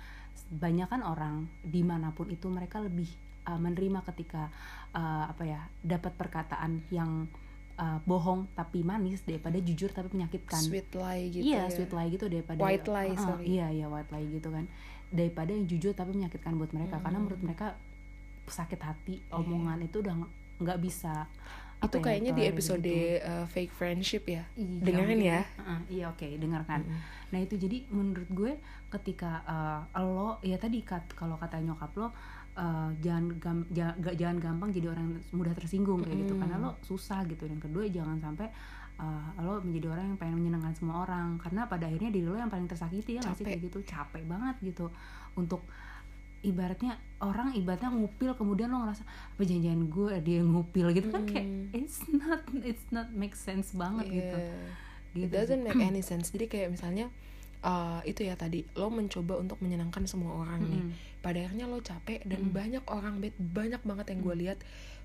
banyak 0.50 0.90
kan 0.90 1.06
orang 1.06 1.46
di 1.62 1.86
mana 1.86 2.10
pun 2.10 2.26
itu 2.28 2.50
mereka 2.50 2.82
lebih 2.82 3.06
uh, 3.46 3.60
menerima 3.60 4.02
ketika 4.10 4.50
uh, 4.92 5.26
apa 5.28 5.44
ya 5.44 5.62
dapat 5.82 6.14
perkataan 6.14 6.84
yang 6.90 7.28
uh, 7.76 8.00
bohong 8.02 8.48
tapi 8.52 8.82
manis 8.82 9.22
daripada 9.22 9.58
jujur 9.58 9.90
tapi 9.90 10.12
menyakitkan 10.12 10.60
sweet 10.60 10.92
lie 10.94 11.30
gitu 11.30 11.44
iya 11.46 11.66
ya. 11.66 11.72
sweet 11.72 11.90
lie 11.90 12.10
gitu 12.10 12.26
daripada 12.26 12.60
White 12.60 12.88
lie, 12.88 13.12
Uh, 13.12 13.20
sorry. 13.20 13.46
iya 13.50 13.68
iya 13.70 13.86
white 13.86 14.10
lie 14.10 14.28
gitu 14.30 14.50
kan 14.50 14.66
daripada 15.10 15.50
yang 15.50 15.66
jujur 15.66 15.92
tapi 15.92 16.12
menyakitkan 16.14 16.56
buat 16.56 16.72
mereka 16.72 16.96
karena 16.98 17.18
Hmm. 17.18 17.26
menurut 17.26 17.42
mereka 17.42 17.76
sakit 18.44 18.80
hati 18.80 19.16
omongan 19.30 19.80
itu 19.82 20.00
udah 20.00 20.16
nggak- 20.58 20.80
bisa 20.80 21.28
itu 21.82 21.98
ya, 21.98 22.04
kayaknya 22.04 22.32
di 22.32 22.44
episode 22.46 22.80
gitu. 22.80 23.20
uh, 23.22 23.46
fake 23.48 23.72
friendship 23.72 24.24
ya 24.26 24.46
Iya, 24.54 24.82
dengerin 24.82 25.18
ya 25.20 25.40
Heeh, 25.42 25.80
iya 25.92 26.06
oke 26.08 26.28
dengarkan 26.38 26.86
Mm-mm. 26.86 27.00
nah 27.28 27.40
itu 27.40 27.58
jadi 27.58 27.90
menurut 27.90 28.30
gue 28.30 28.54
ketika 28.92 29.42
uh, 29.44 29.82
lo 30.00 30.38
ya 30.42 30.56
tadi 30.56 30.80
kat 30.82 31.10
kalau 31.12 31.36
kata 31.36 31.58
nyokap 31.58 31.90
lo 31.96 32.14
uh, 32.54 32.92
jangan 32.98 33.26
gam, 33.36 33.58
ja- 33.70 33.96
ga- 33.96 34.14
jangan 34.14 34.38
gampang 34.38 34.70
jadi 34.70 34.88
orang 34.90 35.04
yang 35.06 35.16
mudah 35.32 35.54
tersinggung 35.54 36.00
kayak 36.00 36.18
gitu 36.20 36.34
Mm. 36.34 36.40
karena 36.40 36.56
lo 36.58 36.72
susah 36.82 37.24
gitu 37.26 37.44
dan 37.44 37.58
kedua 37.58 37.84
jangan 37.86 38.18
sampai 38.18 38.48
uh, 38.98 39.32
lo 39.40 39.60
menjadi 39.60 39.88
orang 39.90 40.06
yang 40.06 40.18
pengen 40.18 40.36
menyenangkan 40.38 40.74
semua 40.74 41.02
orang 41.02 41.36
karena 41.38 41.66
pada 41.66 41.86
akhirnya 41.86 42.10
diri 42.10 42.24
lo 42.24 42.36
yang 42.36 42.48
paling 42.48 42.66
tersakiti 42.66 43.16
ya 43.16 43.22
nggak 43.22 43.34
sih 43.34 43.44
Capek. 43.44 43.52
kayak 43.52 43.62
gitu 43.66 43.80
capek 43.84 44.24
banget 44.26 44.56
gitu 44.62 44.86
untuk 45.34 45.64
ibaratnya 46.42 46.94
orang 47.20 47.54
ibaratnya 47.54 47.90
ngupil 47.90 48.34
kemudian 48.34 48.68
lo 48.68 48.82
ngerasa 48.82 49.06
apa 49.06 49.42
jangan-jangan 49.42 49.82
gue 49.88 50.14
dia 50.22 50.40
ngupil 50.42 50.88
gitu 50.92 51.08
kan 51.08 51.24
kayak 51.24 51.46
Mm. 51.46 51.70
it's 51.76 52.02
not 52.10 52.42
it's 52.64 52.86
not 52.90 53.08
make 53.12 53.34
sense 53.34 53.72
banget 53.72 54.10
gitu 54.10 54.38
Yeah. 54.38 54.68
gitu 55.14 55.24
It 55.24 55.30
doesn't 55.30 55.60
make 55.62 55.76
any 55.78 56.00
sense. 56.00 56.32
Jadi 56.32 56.48
kayak 56.48 56.72
misalnya 56.72 57.12
uh, 57.62 58.02
itu 58.04 58.26
ya 58.26 58.36
tadi 58.38 58.66
lo 58.78 58.90
mencoba 58.90 59.38
untuk 59.38 59.62
menyenangkan 59.62 60.06
semua 60.06 60.42
orang 60.42 60.62
nih. 60.66 60.84
Mm-mm. 60.84 61.20
Pada 61.22 61.38
akhirnya 61.46 61.70
lo 61.70 61.80
capek 61.82 62.26
dan 62.26 62.50
Mm-mm. 62.50 62.54
banyak 62.54 62.84
orang 62.90 63.22
bad, 63.22 63.36
banyak 63.38 63.82
banget 63.86 64.06
yang 64.14 64.20
gue 64.26 64.36
lihat. 64.48 64.58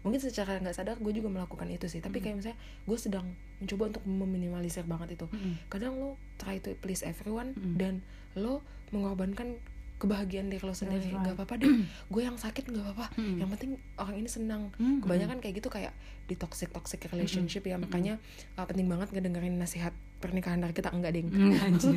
Mungkin 0.04 0.20
secara 0.22 0.60
nggak 0.62 0.76
sadar 0.76 0.96
gue 1.00 1.12
juga 1.12 1.28
melakukan 1.28 1.68
itu 1.68 1.86
sih. 1.88 2.00
Tapi 2.00 2.24
kayak 2.24 2.40
misalnya 2.40 2.58
gue 2.58 2.98
sedang 2.98 3.26
mencoba 3.60 3.96
untuk 3.96 4.04
meminimalisir 4.08 4.84
banget 4.88 5.20
itu. 5.20 5.26
Mm-mm. 5.28 5.68
Kadang 5.68 5.96
lo 6.00 6.16
try 6.40 6.60
to 6.60 6.72
please 6.80 7.04
everyone 7.04 7.52
Mm-mm. 7.56 7.76
dan 7.76 7.94
lo 8.36 8.64
mengorbankan 8.92 9.60
kebahagiaan 9.96 10.52
diri 10.52 10.60
lo 10.60 10.72
sendiri. 10.72 11.08
right. 11.08 11.24
Gak 11.24 11.34
apa-apa 11.40 11.54
deh. 11.56 11.72
gue 12.12 12.22
yang 12.22 12.36
sakit 12.36 12.68
nggak 12.68 12.84
apa-apa. 12.84 13.06
Mm-mm. 13.16 13.40
Yang 13.40 13.48
penting 13.56 13.70
orang 13.96 14.16
ini 14.16 14.28
senang 14.28 14.62
Mm-mm. 14.76 15.00
kebanyakan 15.00 15.40
kayak 15.40 15.54
gitu 15.58 15.68
kayak 15.68 15.96
di 16.26 16.34
toxic 16.34 16.68
toxic 16.68 17.00
relationship 17.08 17.62
ya 17.62 17.78
makanya 17.78 18.18
uh, 18.58 18.66
penting 18.66 18.90
banget 18.90 19.14
ngedengerin 19.14 19.56
nasihat 19.56 19.94
pernikahan 20.18 20.58
dari 20.58 20.74
kita 20.74 20.90
enggak 20.90 21.14
ding 21.14 21.30
Mm, 21.30 21.54
anjir 21.54 21.94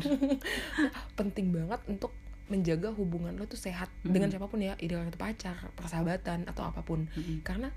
penting 1.18 1.50
banget 1.50 1.80
untuk 1.90 2.14
menjaga 2.46 2.90
hubungan 2.90 3.34
lo 3.34 3.46
tuh 3.46 3.58
sehat 3.58 3.90
Mm-mm. 4.02 4.10
dengan 4.10 4.30
siapa 4.30 4.46
pun 4.46 4.58
ya 4.58 4.74
ideal 4.78 5.02
itu 5.02 5.18
pacar 5.18 5.54
persahabatan 5.74 6.46
atau 6.46 6.62
apa 6.66 6.82
pun 6.82 7.06
Mm-mm. 7.10 7.42
karena 7.42 7.70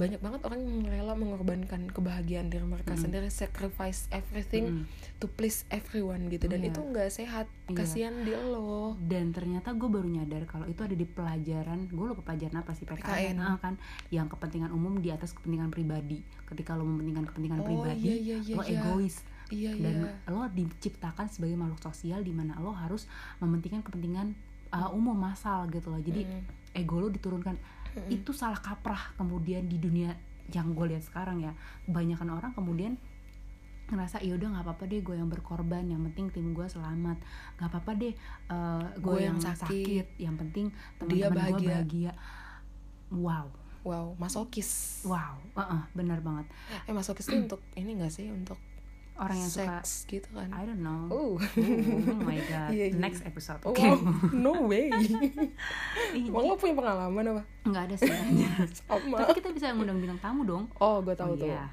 banyak 0.00 0.18
banget 0.18 0.40
orang 0.42 0.60
yang 0.60 0.80
rela 0.82 1.12
mengorbankan 1.12 1.86
kebahagiaan 1.86 2.48
diri 2.48 2.64
mereka 2.64 2.92
Mm-mm. 2.92 3.04
sendiri 3.04 3.28
sacrifice 3.28 4.08
everything 4.10 4.64
Mm-mm. 4.82 4.84
to 5.16 5.28
please 5.28 5.68
everyone 5.68 6.26
gitu 6.26 6.46
dan 6.46 6.60
Iya. 6.60 6.72
itu 6.72 6.80
nggak 6.80 7.10
sehat 7.10 7.46
Iya. 7.66 7.76
kasihan 7.76 8.14
di 8.18 8.32
lo 8.32 8.96
dan 8.98 9.30
ternyata 9.30 9.70
gue 9.70 9.86
baru 9.86 10.08
nyadar 10.08 10.42
kalau 10.44 10.64
itu 10.64 10.80
ada 10.80 10.92
di 10.92 11.04
pelajaran 11.04 11.86
gue 11.86 12.06
lupa 12.06 12.24
pelajaran 12.24 12.56
apa 12.58 12.72
sih 12.72 12.82
PKN, 12.82 13.04
PKN. 13.04 13.36
Ah, 13.38 13.56
kan 13.56 13.74
yang 14.08 14.26
kepentingan 14.26 14.70
umum 14.70 14.96
di 14.96 15.08
atas 15.08 15.30
kepentingan 15.30 15.68
pribadi 15.68 16.18
ketika 16.44 16.72
lo 16.72 16.82
mementingkan 16.82 17.26
kepentingan 17.26 17.60
Oh, 17.60 17.66
pribadi 17.66 18.08
iya, 18.10 18.16
iya, 18.16 18.36
iya, 18.40 18.54
lo 18.54 18.64
iya. 18.64 18.80
egois 18.80 19.16
iya 19.50 19.70
dan 19.76 19.94
iya 20.00 20.10
lo 20.26 20.48
diciptakan 20.48 21.26
sebagai 21.26 21.54
makhluk 21.54 21.84
sosial 21.84 22.20
di 22.20 22.30
mana 22.30 22.56
lo 22.56 22.72
harus 22.72 23.04
mementingkan 23.38 23.82
kepentingan 23.82 24.32
uh, 24.70 24.88
umum 24.90 25.14
massal 25.14 25.68
gitu 25.68 25.90
loh 25.90 25.98
jadi 25.98 26.22
Mm. 26.22 26.42
ego 26.76 26.96
lo 26.96 27.08
diturunkan 27.08 27.58
Mm-mm. 27.96 28.10
itu 28.10 28.30
salah 28.30 28.58
kaprah 28.58 29.14
kemudian 29.16 29.66
di 29.66 29.78
dunia 29.78 30.14
yang 30.50 30.74
gue 30.74 30.86
lihat 30.94 31.06
sekarang 31.06 31.42
ya 31.42 31.52
kebanyakan 31.86 32.28
orang 32.34 32.52
kemudian 32.54 32.98
ngerasa 33.90 34.22
ya 34.22 34.38
udah 34.38 34.48
nggak 34.54 34.64
apa-apa 34.70 34.84
deh 34.86 35.02
gue 35.02 35.16
yang 35.18 35.26
berkorban 35.26 35.82
yang 35.82 36.02
penting 36.10 36.30
tim 36.30 36.54
gue 36.54 36.66
selamat 36.66 37.18
nggak 37.58 37.68
apa-apa 37.74 37.90
deh 37.98 38.14
uh, 38.46 38.86
gue 38.94 39.02
Gue 39.02 39.26
yang 39.26 39.38
yang 39.38 39.58
sakit. 39.58 39.66
sakit. 39.66 40.06
yang 40.22 40.34
penting 40.38 40.70
teman-teman 40.98 41.18
gue 41.18 41.30
bahagia. 41.34 41.68
bahagia 41.74 42.12
wow 43.10 43.46
wow 43.82 44.14
masokis 44.14 45.02
wow 45.02 45.34
uh-uh, 45.58 45.82
benar 45.90 46.22
banget 46.22 46.46
eh 46.86 46.94
masokis 46.94 47.26
itu 47.26 47.34
untuk 47.34 47.60
ini 47.74 47.98
gak 47.98 48.12
sih 48.14 48.30
untuk 48.30 48.58
orang 49.20 49.36
yang 49.36 49.52
suka 49.52 49.84
seks 49.84 50.08
gitu 50.08 50.28
kan 50.32 50.48
I 50.48 50.64
don't 50.64 50.80
know 50.80 51.04
oh 51.12 51.32
oh 51.36 52.20
my 52.24 52.40
god 52.48 52.72
Iya, 52.76 52.88
iya. 52.88 52.96
next 52.96 53.20
episode 53.22 53.60
Oh, 53.62 53.76
oke 53.76 53.78
wow, 53.78 54.00
no 54.48 54.64
way. 54.64 54.88
Emang 56.16 56.48
lo 56.48 56.56
punya 56.56 56.72
pengalaman 56.72 57.24
apa? 57.36 57.42
nggak 57.68 57.82
ada 57.84 57.94
sih 58.00 58.08
Sama. 58.88 59.16
tapi 59.20 59.32
kita 59.36 59.52
bisa 59.52 59.76
ngundang 59.76 60.00
bintang 60.00 60.18
tamu 60.18 60.42
dong 60.42 60.64
Oh, 60.80 61.04
gue 61.04 61.12
tahu 61.12 61.36
oh, 61.36 61.38
tuh. 61.38 61.52
iya. 61.52 61.68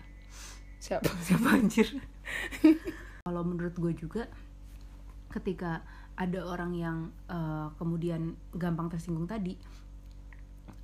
Siapa? 0.78 1.10
siapa 1.24 1.58
anjir 1.58 1.88
kalau 3.24 3.42
menurut 3.44 3.76
gue 3.76 3.94
juga 3.98 4.28
ketika 5.28 5.84
ada 6.16 6.40
orang 6.44 6.72
yang 6.74 6.98
eh, 7.28 7.68
kemudian 7.76 8.36
gampang 8.52 8.88
tersinggung 8.88 9.28
tadi 9.28 9.56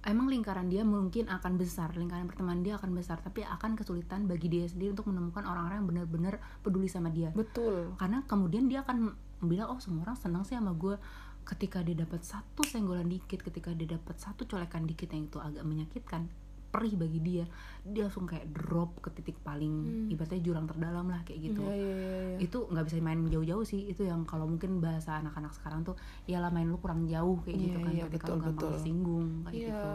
emang 0.04 0.28
lingkaran 0.28 0.68
dia 0.68 0.84
mungkin 0.84 1.32
akan 1.32 1.56
besar 1.56 1.96
lingkaran 1.96 2.28
pertemanan 2.28 2.64
dia 2.64 2.76
akan 2.76 2.92
besar 2.92 3.20
tapi 3.24 3.44
akan 3.48 3.80
kesulitan 3.80 4.28
bagi 4.28 4.52
dia 4.52 4.68
sendiri 4.68 4.96
untuk 4.96 5.08
menemukan 5.12 5.48
orang-orang 5.48 5.84
yang 5.84 5.90
benar-benar 5.90 6.34
peduli 6.60 6.92
sama 6.92 7.08
dia 7.08 7.32
Betul. 7.32 7.96
karena 7.96 8.24
kemudian 8.28 8.68
dia 8.68 8.84
akan 8.84 9.16
bilang 9.44 9.76
oh 9.76 9.80
semua 9.80 10.12
orang 10.12 10.18
senang 10.20 10.44
sih 10.44 10.56
sama 10.56 10.76
gue 10.76 10.96
ketika 11.44 11.84
dia 11.84 11.96
dapat 11.96 12.24
satu 12.24 12.64
senggolan 12.64 13.08
dikit 13.08 13.44
ketika 13.44 13.76
dia 13.76 14.00
dapat 14.00 14.16
satu 14.16 14.48
colekan 14.48 14.88
dikit 14.88 15.12
yang 15.12 15.28
itu 15.28 15.40
agak 15.40 15.64
menyakitkan 15.68 16.32
perih 16.74 16.98
bagi 16.98 17.22
dia 17.22 17.46
dia 17.80 18.02
langsung 18.04 18.26
kayak 18.26 18.50
drop 18.50 18.98
ke 18.98 19.14
titik 19.14 19.38
paling 19.40 19.70
Hmm. 20.04 20.10
ibaratnya 20.10 20.42
jurang 20.42 20.66
terdalam 20.66 21.06
lah 21.06 21.22
kayak 21.22 21.40
gitu 21.46 21.62
Iya, 21.62 21.70
iya, 21.72 21.94
iya, 21.94 22.18
iya. 22.34 22.38
itu 22.42 22.58
nggak 22.66 22.84
bisa 22.84 22.96
main 22.98 23.22
jauh-jauh 23.24 23.62
sih 23.62 23.86
itu 23.86 24.02
yang 24.02 24.26
kalau 24.26 24.44
mungkin 24.44 24.80
bahasa 24.80 25.22
anak-anak 25.22 25.54
sekarang 25.54 25.84
tuh 25.84 25.94
ya 26.26 26.38
lah 26.38 26.50
main 26.50 26.66
lu 26.66 26.76
kurang 26.76 27.06
jauh 27.06 27.38
kayak 27.40 27.58
gitu 27.62 27.78
Iya, 27.78 27.86
kan 28.04 28.10
betul, 28.10 28.34
lu 28.34 28.42
gampang 28.42 28.56
betul. 28.58 28.70
tersinggung 28.74 29.28
kayak 29.44 29.54
Iya. 29.54 29.68
gitu 29.70 29.90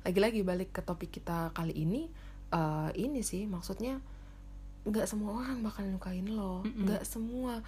Lagi-lagi 0.00 0.40
balik 0.42 0.70
ke 0.72 0.80
topik 0.80 1.10
kita 1.12 1.52
kali 1.52 1.74
ini, 1.76 2.08
eh, 2.50 2.90
ini 2.96 3.20
sih 3.20 3.44
maksudnya 3.44 4.00
nggak 4.82 5.04
semua 5.04 5.36
orang 5.36 5.60
bakal 5.60 5.84
nyukain 5.84 6.24
lo, 6.26 6.64
nggak 6.64 7.04
semua. 7.04 7.60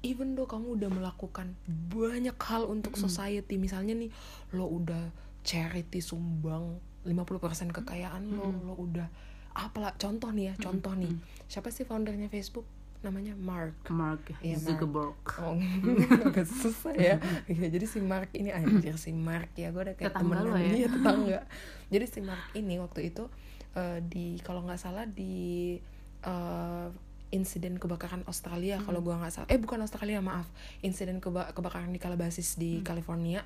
Even 0.00 0.34
though 0.34 0.46
kamu 0.46 0.74
udah 0.74 0.90
melakukan 0.90 1.54
banyak 1.88 2.34
hal 2.40 2.66
untuk 2.66 2.94
society, 2.96 3.54
misalnya 3.56 3.94
nih 3.94 4.10
lo 4.52 4.66
udah 4.66 5.10
charity 5.40 5.98
sumbang 5.98 6.82
50% 7.08 7.40
kekayaan 7.72 8.22
lo, 8.30 8.46
Mm-mm. 8.46 8.64
lo 8.64 8.74
udah 8.76 9.08
apalah 9.50 9.90
contoh 9.94 10.28
nih 10.28 10.52
ya, 10.52 10.54
contoh 10.60 10.92
nih. 10.92 11.10
Siapa 11.46 11.68
sih 11.68 11.82
foundernya 11.82 12.28
Facebook? 12.28 12.62
Namanya 12.98 13.34
Mark. 13.34 13.78
Mark 13.88 14.26
Mark. 14.28 14.58
Zuckerberg 14.58 15.14
Oh, 15.38 15.54
agak 16.28 16.44
susah 16.44 16.92
ya. 16.92 17.16
Iya, 17.46 17.66
jadi 17.68 17.86
si 17.86 17.98
Mark 17.98 18.30
ini 18.32 18.50
anjir 18.50 18.94
si 18.94 19.10
Mark 19.10 19.54
ya, 19.54 19.70
gue 19.70 19.80
udah 19.80 19.94
kayak 19.94 20.12
Tetangga 20.12 20.38
temenan 20.38 20.44
lo 20.44 20.58
ya? 20.58 20.72
Iya, 20.76 20.88
tetangga. 20.90 21.40
jadi 21.94 22.04
si 22.04 22.20
Mark 22.20 22.44
ini 22.52 22.74
waktu 22.76 23.00
itu 23.08 23.24
eh, 23.72 23.98
di 24.00 24.38
kalau 24.40 24.62
nggak 24.62 24.78
salah 24.78 25.06
di 25.06 25.78
eh, 26.22 26.88
insiden 27.28 27.76
kebakaran 27.76 28.24
Australia 28.24 28.80
kalau 28.80 28.98
gua 28.98 29.20
nggak 29.20 29.32
salah. 29.32 29.48
Eh 29.48 29.58
bukan 29.58 29.78
Australia 29.78 30.18
maaf, 30.18 30.48
insiden 30.80 31.20
keba- 31.20 31.52
kebakaran 31.52 31.88
di 31.88 31.98
Calabasas 31.98 32.56
di 32.56 32.80
California 32.82 33.44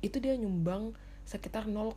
itu 0.00 0.18
dia 0.18 0.34
nyumbang 0.34 0.90
sekitar 1.24 1.64
0,00 1.64 1.96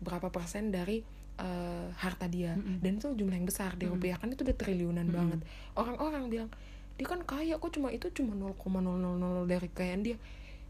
berapa 0.00 0.28
persen 0.28 0.70
dari 0.70 1.02
eh, 1.36 1.86
harta 1.96 2.26
dia 2.26 2.56
Mm-mm. 2.56 2.80
dan 2.80 2.96
itu 2.96 3.12
jumlah 3.12 3.36
yang 3.36 3.44
besar 3.44 3.76
di 3.76 3.86
rupiah 3.86 4.16
kan 4.16 4.32
itu 4.32 4.42
udah 4.42 4.56
triliunan 4.56 5.04
Mm-mm. 5.04 5.16
banget 5.16 5.40
orang-orang 5.74 6.24
bilang 6.28 6.50
dia 6.96 7.04
kan 7.04 7.20
kaya 7.22 7.60
kok 7.60 7.76
cuma 7.76 7.92
itu 7.92 8.08
cuma 8.10 8.32
0,000 8.32 8.56
dari 9.44 9.68
kekayaan 9.68 10.00
dia 10.02 10.16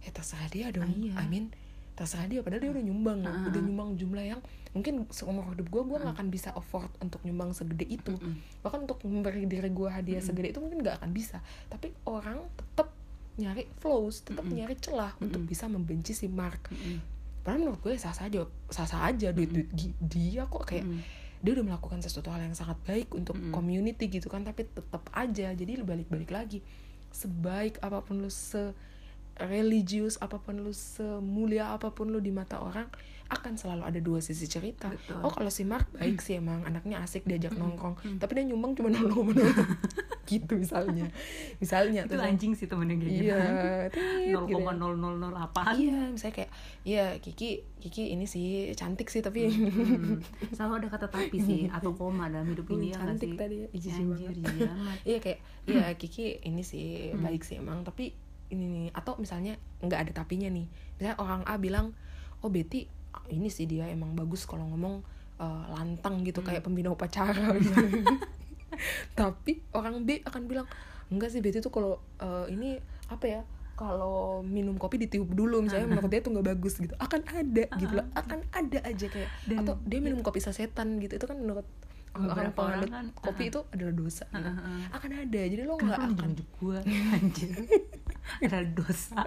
ya 0.02 0.10
terserah 0.10 0.48
dia 0.50 0.66
dong 0.74 0.90
Ah, 0.90 0.98
iya. 0.98 1.14
I 1.22 1.26
mean 1.26 1.54
terserah 1.94 2.26
dia 2.26 2.42
padahal 2.42 2.60
dia 2.60 2.70
udah 2.74 2.84
nyumbang 2.84 3.18
loh 3.22 3.30
Ah, 3.30 3.40
ah, 3.40 3.48
udah 3.48 3.60
ah. 3.62 3.64
nyumbang 3.64 3.90
jumlah 3.96 4.24
yang 4.26 4.40
mungkin 4.74 5.08
seumur 5.08 5.48
hidup 5.54 5.70
gue 5.70 5.82
gue 5.86 5.96
nggak 5.96 6.14
akan 6.18 6.28
bisa 6.28 6.50
afford 6.52 6.90
untuk 7.00 7.22
nyumbang 7.24 7.56
segede 7.56 7.86
itu 7.88 8.12
Mm-mm. 8.12 8.60
bahkan 8.60 8.84
untuk 8.84 9.00
memberi 9.06 9.46
diri 9.46 9.70
gue 9.70 9.88
hadiah 9.88 10.18
Mm-mm. 10.18 10.28
segede 10.28 10.52
itu 10.52 10.60
mungkin 10.60 10.84
nggak 10.84 11.00
akan 11.00 11.10
bisa 11.14 11.40
tapi 11.70 11.94
orang 12.04 12.42
tetap 12.52 12.92
nyari 13.38 13.64
flows 13.78 14.26
tetap 14.26 14.44
Mm-mm. 14.44 14.58
nyari 14.60 14.74
celah 14.76 15.14
untuk 15.22 15.40
Mm-mm. 15.40 15.48
bisa 15.48 15.64
membenci 15.70 16.12
si 16.12 16.26
Mark 16.28 16.68
Mm-mm. 16.68 17.15
Padahal 17.46 17.62
menurut 17.62 17.78
gue 17.78 17.94
sah 17.94 18.10
saja 18.10 18.42
sah 18.74 18.90
sah 18.90 19.06
aja 19.06 19.30
duit 19.30 19.54
duit 19.54 19.70
dia 20.02 20.50
kok 20.50 20.66
kayak 20.66 20.82
Mm-mm. 20.82 20.98
dia 21.46 21.54
udah 21.54 21.62
melakukan 21.70 22.02
sesuatu 22.02 22.34
hal 22.34 22.42
yang 22.42 22.58
sangat 22.58 22.74
baik 22.82 23.14
untuk 23.14 23.38
Mm-mm. 23.38 23.54
community 23.54 24.10
gitu 24.10 24.26
kan 24.26 24.42
tapi 24.42 24.66
tetap 24.66 25.06
aja 25.14 25.54
jadi 25.54 25.78
lu 25.78 25.86
balik-balik 25.86 26.34
lagi 26.34 26.58
sebaik 27.14 27.78
apa 27.86 28.02
pun 28.02 28.18
lu 28.18 28.26
se 28.26 28.74
religius 29.36 30.16
apa 30.20 30.40
pun 30.40 30.64
lu 30.64 30.72
semulia 30.72 31.76
apa 31.76 31.92
pun 31.92 32.08
lu 32.08 32.18
di 32.24 32.32
mata 32.32 32.60
orang 32.60 32.88
akan 33.26 33.58
selalu 33.58 33.82
ada 33.82 33.98
dua 33.98 34.22
sisi 34.22 34.46
cerita. 34.46 34.86
Betul. 34.86 35.18
oh 35.26 35.32
kalau 35.34 35.50
si 35.50 35.66
Mark 35.66 35.90
baik 35.98 36.22
sih 36.22 36.38
emang 36.38 36.62
anaknya 36.62 37.02
asik 37.02 37.26
diajak 37.26 37.58
nongkrong. 37.58 37.98
Tapi 38.22 38.30
dia 38.38 38.44
nyumbang 38.46 38.78
cuma 38.78 38.88
nol 38.94 39.10
nol 39.10 39.34
gitu 40.30 40.54
misalnya. 40.54 41.10
Misalnya 41.58 42.06
itu 42.06 42.14
terus 42.14 42.22
anjing 42.22 42.54
sih 42.54 42.70
temennya 42.70 43.02
kayak 43.02 43.14
gitu. 43.18 43.26
Iya 43.26 43.38
nol 44.34 44.46
gitu. 44.46 44.62
ya. 44.62 44.72
nol 44.78 44.94
nol 44.94 45.14
nol 45.18 45.34
apaan? 45.34 45.74
Iya 45.74 46.14
misalnya 46.14 46.34
kayak 46.38 46.50
iya 46.86 47.04
Kiki 47.18 47.66
Kiki 47.82 48.14
ini 48.14 48.30
sih 48.30 48.70
cantik 48.78 49.10
sih 49.10 49.26
tapi. 49.26 49.50
Hmm, 49.50 50.22
selalu 50.54 50.86
ada 50.86 50.88
kata 50.94 51.06
tapi 51.10 51.42
sih 51.42 51.66
atau 51.76 51.98
koma 51.98 52.30
dalam 52.30 52.46
hidup 52.46 52.70
ini 52.78 52.94
ya 52.94 53.02
cantik 53.02 53.34
tadi 53.34 53.66
ya, 53.66 53.68
Anjir, 53.74 54.70
amat. 54.70 54.96
iya 55.02 55.18
kayak 55.18 55.38
iya 55.66 55.86
Kiki 55.98 56.46
ini 56.46 56.62
sih 56.62 57.10
baik 57.18 57.42
sih 57.42 57.58
emang 57.58 57.82
tapi 57.82 58.14
ini 58.50 58.64
nih 58.66 58.86
atau 58.94 59.18
misalnya 59.18 59.58
nggak 59.82 60.00
ada 60.08 60.12
tapinya 60.22 60.48
nih. 60.50 60.66
Misalnya 60.96 61.16
orang 61.18 61.42
A 61.44 61.58
bilang 61.58 61.92
oh 62.44 62.50
Betty 62.50 62.86
ah, 63.14 63.24
ini 63.32 63.50
sih 63.50 63.66
dia 63.66 63.88
emang 63.90 64.14
bagus 64.14 64.46
kalau 64.46 64.66
ngomong 64.70 65.02
eh, 65.40 65.64
lantang 65.72 66.22
gitu 66.22 66.40
kayak 66.42 66.62
pembina 66.62 66.92
upacara. 66.92 67.54
Tapi 69.18 69.62
orang 69.72 70.04
B 70.04 70.20
akan 70.22 70.42
bilang 70.46 70.66
enggak 71.10 71.32
sih 71.32 71.40
Betty 71.40 71.58
tuh 71.62 71.72
kalau 71.72 71.98
eh, 72.20 72.46
ini 72.52 72.78
apa 73.06 73.26
ya 73.26 73.40
kalau 73.76 74.40
minum 74.40 74.80
kopi 74.80 74.96
ditiup 74.96 75.28
dulu 75.36 75.60
misalnya 75.60 75.84
menurut 75.84 76.08
dia 76.08 76.24
tuh 76.24 76.32
nggak 76.32 76.46
bagus 76.56 76.80
gitu. 76.80 76.96
Akan 76.96 77.20
ada 77.28 77.64
gitu 77.76 77.92
loh 77.92 78.06
akan 78.16 78.40
ada 78.52 78.78
aja 78.82 79.06
kayak 79.08 79.30
Dan- 79.44 79.64
atau 79.64 79.74
dia 79.84 80.00
minum 80.00 80.24
kopi 80.24 80.40
sasetan 80.40 80.96
gitu 81.02 81.20
itu 81.20 81.26
kan 81.28 81.36
menurut 81.36 81.68
orang 82.18 82.50
penganut 82.50 82.88
kan, 82.88 83.06
kopi 83.14 83.44
itu 83.46 83.60
adalah 83.68 83.94
dosa 83.94 84.24
gitu. 84.26 84.48
Uh-uh. 84.48 84.80
akan 84.90 85.10
ada 85.18 85.40
jadi 85.42 85.62
lo 85.62 85.74
nggak 85.76 85.98
akan 85.98 86.30
gue 86.34 86.78
anjir. 87.12 87.52
Ada 88.42 88.58
dosa. 88.68 89.22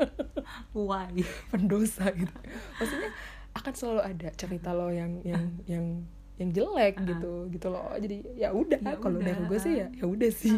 Why? 0.72 1.24
Pendosa 1.48 2.12
gitu. 2.12 2.36
Maksudnya 2.76 3.10
akan 3.52 3.74
selalu 3.74 4.02
ada 4.06 4.28
cerita 4.34 4.70
lo 4.72 4.88
yang 4.90 5.24
yang 5.24 5.44
yang 5.66 5.86
yang 6.36 6.52
jelek 6.52 7.00
gitu 7.04 7.48
gitu 7.48 7.68
loh. 7.68 7.92
Jadi 7.94 8.24
ya 8.34 8.48
udah 8.50 8.76
Ya 8.78 8.96
kalau 8.96 9.20
dari 9.20 9.36
udah. 9.36 9.48
gue 9.48 9.58
sih 9.58 9.74
ya 9.76 9.88
ya 9.94 10.06
udah 10.06 10.32
sih. 10.32 10.52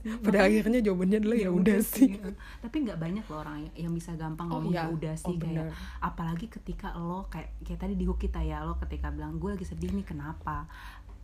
Ya 0.00 0.16
pada 0.18 0.38
akhirnya 0.42 0.80
jawabannya 0.80 1.18
adalah 1.18 1.38
ya 1.38 1.50
udah 1.50 1.78
sih. 1.82 2.16
tapi 2.60 2.76
nggak 2.80 2.96
banyak 2.96 3.24
loh 3.26 3.38
orang 3.38 3.56
yang, 3.58 3.74
yang 3.78 3.92
bisa 3.92 4.12
gampang 4.14 4.48
Oh, 4.48 4.60
ngomong 4.60 4.72
iya. 4.72 4.84
ya 4.84 4.92
udah 4.92 5.14
sih 5.14 5.28
Oh, 5.28 5.36
kayak 5.38 5.68
bener. 5.68 5.76
apalagi 5.98 6.46
ketika 6.46 6.88
lo 6.94 7.24
kayak 7.26 7.56
kayak 7.60 7.80
tadi 7.82 7.94
di 7.94 8.04
hook 8.04 8.20
kita 8.20 8.40
ya 8.40 8.60
lo 8.62 8.76
ketika 8.78 9.08
bilang 9.08 9.36
gue 9.36 9.48
lagi 9.50 9.64
sedih 9.64 9.92
nih 9.92 10.06
kenapa 10.06 10.64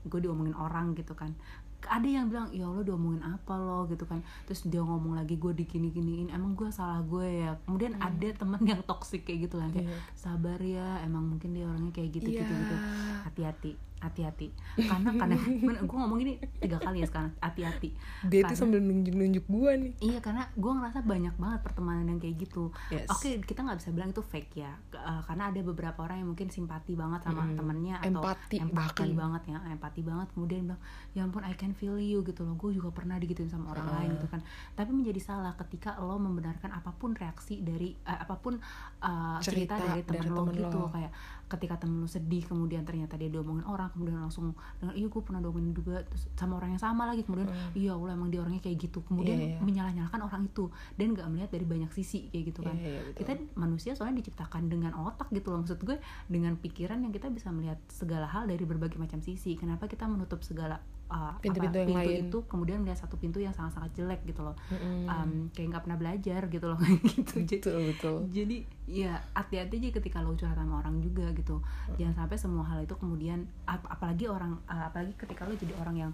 gue 0.00 0.20
diomongin 0.20 0.52
orang 0.52 0.92
gitu 0.92 1.12
kan. 1.12 1.34
Ada 1.80 2.04
yang 2.04 2.26
bilang 2.26 2.50
ya 2.50 2.66
Allah 2.66 2.82
diomongin 2.82 3.22
apa 3.22 3.54
lo? 3.54 3.86
gitu 3.86 4.02
kan. 4.02 4.18
Terus 4.44 4.66
dia 4.66 4.78
ngomong 4.78 5.14
lagi 5.14 5.34
gue 5.34 5.52
digini 5.52 5.88
giniin 5.88 6.28
emang 6.28 6.52
gue 6.52 6.68
salah 6.68 6.98
gue 7.00 7.24
ya. 7.40 7.54
Kemudian 7.62 7.94
ada 7.96 8.28
temen 8.32 8.58
yang 8.62 8.82
toksik 8.82 9.22
kayak 9.22 9.46
gitu 9.46 9.56
kan 9.56 9.70
kayak 9.70 9.84
Hmm. 9.84 9.94
Iya. 9.94 10.00
sabar 10.12 10.58
ya 10.58 11.00
emang 11.00 11.24
mungkin 11.28 11.50
dia 11.52 11.64
orangnya 11.64 11.90
kayak 11.90 12.10
gitu 12.12 12.28
gitu 12.32 12.44
Iya. 12.44 12.60
gitu 12.60 12.76
hati-hati 13.24 13.72
hati-hati 13.98 14.48
karena 14.76 15.10
kadang 15.12 15.42
gue 15.88 15.96
ngomong 15.96 16.18
ini 16.18 16.32
tiga 16.56 16.78
kali 16.78 17.00
ya 17.00 17.06
sekarang 17.06 17.34
hati-hati 17.38 17.90
dia 18.24 18.42
Karena- 18.42 18.54
sambil 18.54 18.80
nunjuk-nunjuk 18.80 19.44
gue 19.44 19.72
nih 19.76 19.92
Iya 19.98 20.18
karena 20.18 20.46
gue 20.52 20.72
ngerasa 20.72 20.98
banyak 21.02 21.34
banget 21.34 21.60
pertemanan 21.60 22.06
yang 22.06 22.16
kayak 22.16 22.36
gitu. 22.38 22.70
Yes. 22.88 23.08
Oke 23.08 23.40
kita 23.40 23.60
nggak 23.60 23.78
bisa 23.78 23.90
bilang 23.90 24.08
itu 24.08 24.20
fake 24.20 24.52
ya, 24.56 24.72
eh, 24.90 25.20
karena 25.22 25.48
ada 25.48 25.60
beberapa 25.60 25.98
orang 26.00 26.18
yang 26.18 26.28
mungkin 26.28 26.48
simpati 26.48 26.94
banget 26.94 27.22
sama 27.22 27.42
Mm. 27.44 27.54
temennya 27.54 27.96
atau 27.98 28.20
Empati 28.20 28.56
empati 28.58 28.74
bahkan. 28.74 29.08
banget 29.12 29.42
ya, 29.46 29.58
empati 29.68 30.00
banget. 30.00 30.28
Kemudian 30.30 30.60
bilang, 30.64 30.80
ya 31.12 31.20
ampun 31.20 31.42
I 31.42 31.54
can 31.54 31.72
feel 31.72 31.96
you 31.96 32.22
gitu 32.22 32.42
loh. 32.42 32.54
Gue 32.54 32.70
juga 32.72 32.90
pernah 32.90 33.16
digituin 33.16 33.46
sama 33.46 33.72
orang 33.72 33.86
Ah. 33.86 33.94
lain 33.96 34.08
gitu 34.14 34.26
kan. 34.28 34.40
Tapi 34.72 34.90
menjadi 34.92 35.20
salah 35.20 35.52
ketika 35.56 35.98
lo 35.98 36.16
membenarkan 36.16 36.70
apa 36.70 36.92
pun 36.92 37.12
reaksi 37.12 37.60
dari 37.60 37.96
eh, 37.96 38.18
apa 38.18 38.36
pun 38.36 38.54
eh, 38.56 39.38
cerita, 39.40 39.74
Cerita 39.74 39.74
dari 39.80 40.00
dari 40.04 40.28
lo 40.28 40.42
gitu 40.48 40.78
lo. 40.78 40.88
kayak 40.88 41.10
ketika 41.48 41.80
temen 41.80 41.98
lo 41.98 42.06
sedih 42.06 42.44
kemudian 42.44 42.84
ternyata 42.84 43.16
dia 43.16 43.26
diomongin 43.26 43.64
orang 43.64 43.88
kemudian 43.90 44.20
langsung 44.20 44.52
dengan 44.76 44.92
iya 44.92 45.08
gue 45.08 45.22
pernah 45.24 45.40
diomongin 45.40 45.72
juga 45.72 46.04
terus 46.04 46.28
sama 46.36 46.60
orang 46.60 46.76
yang 46.76 46.82
sama 46.82 47.08
lagi 47.08 47.24
kemudian 47.24 47.48
iya 47.72 47.96
Allah 47.96 48.12
emang 48.12 48.28
dia 48.28 48.44
orangnya 48.44 48.60
kayak 48.60 48.78
gitu 48.78 49.00
kemudian 49.02 49.34
Hmm. 49.34 49.44
Iya, 49.44 49.54
iya. 49.56 49.64
menyalah-nyalahkan 49.64 50.20
orang 50.20 50.42
itu 50.44 50.64
dan 50.94 51.06
nggak 51.12 51.26
melihat 51.28 51.50
dari 51.50 51.64
banyak 51.64 51.90
sisi 51.90 52.28
kayak 52.28 52.44
gitu 52.50 52.60
kan 52.62 52.74
Iya, 52.74 52.88
iya, 52.88 53.00
betul. 53.00 53.18
kita 53.24 53.32
manusia 53.54 53.92
soalnya 53.92 54.20
diciptakan 54.20 54.68
dengan 54.68 54.92
otak 54.94 55.28
gitu 55.30 55.48
loh 55.50 55.64
maksud 55.64 55.80
gue 55.80 55.96
dengan 56.26 56.54
pikiran 56.54 57.00
yang 57.00 57.10
kita 57.10 57.28
bisa 57.28 57.48
melihat 57.48 57.80
segala 57.88 58.28
hal 58.28 58.44
dari 58.44 58.62
berbagai 58.62 59.00
macam 59.00 59.18
sisi 59.18 59.54
kenapa 59.54 59.88
kita 59.88 60.04
menutup 60.04 60.42
segala 60.42 60.84
uh, 61.08 61.34
Pintu-pintu 61.40 61.76
yang 61.80 61.90
pintu 61.90 62.00
lain. 62.08 62.24
itu 62.28 62.38
kemudian 62.46 62.78
melihat 62.84 63.04
satu 63.04 63.16
pintu 63.16 63.40
yang 63.40 63.52
sangat-sangat 63.52 63.90
jelek 63.96 64.20
gitu 64.28 64.44
loh. 64.44 64.56
Mm-mm. 64.72 65.08
Um, 65.08 65.32
kayak 65.52 65.68
nggak 65.74 65.82
pernah 65.88 65.98
belajar 65.98 66.40
gitu 66.48 66.66
loh. 66.68 66.78
Kayak 66.84 67.00
gitu. 67.04 67.34
Jadi 67.44 67.56
betul. 67.60 67.80
betul 67.92 68.16
jadi 68.28 68.56
ya 68.88 69.12
hati-hati 69.36 69.74
aja 69.84 69.88
ketika 70.00 70.24
lo 70.24 70.32
curhat 70.32 70.56
sama 70.56 70.80
orang 70.80 71.00
juga 71.04 71.28
gitu. 71.36 71.60
Jangan 72.00 72.24
sampai 72.24 72.36
semua 72.40 72.64
hal 72.64 72.84
itu 72.84 72.94
kemudian 72.96 73.44
ap- 73.68 73.88
apalagi 73.88 74.28
orang 74.28 74.56
uh, 74.68 74.88
apalagi 74.88 75.12
ketika 75.16 75.44
lo 75.44 75.52
jadi 75.56 75.74
orang 75.80 75.96
yang 76.08 76.12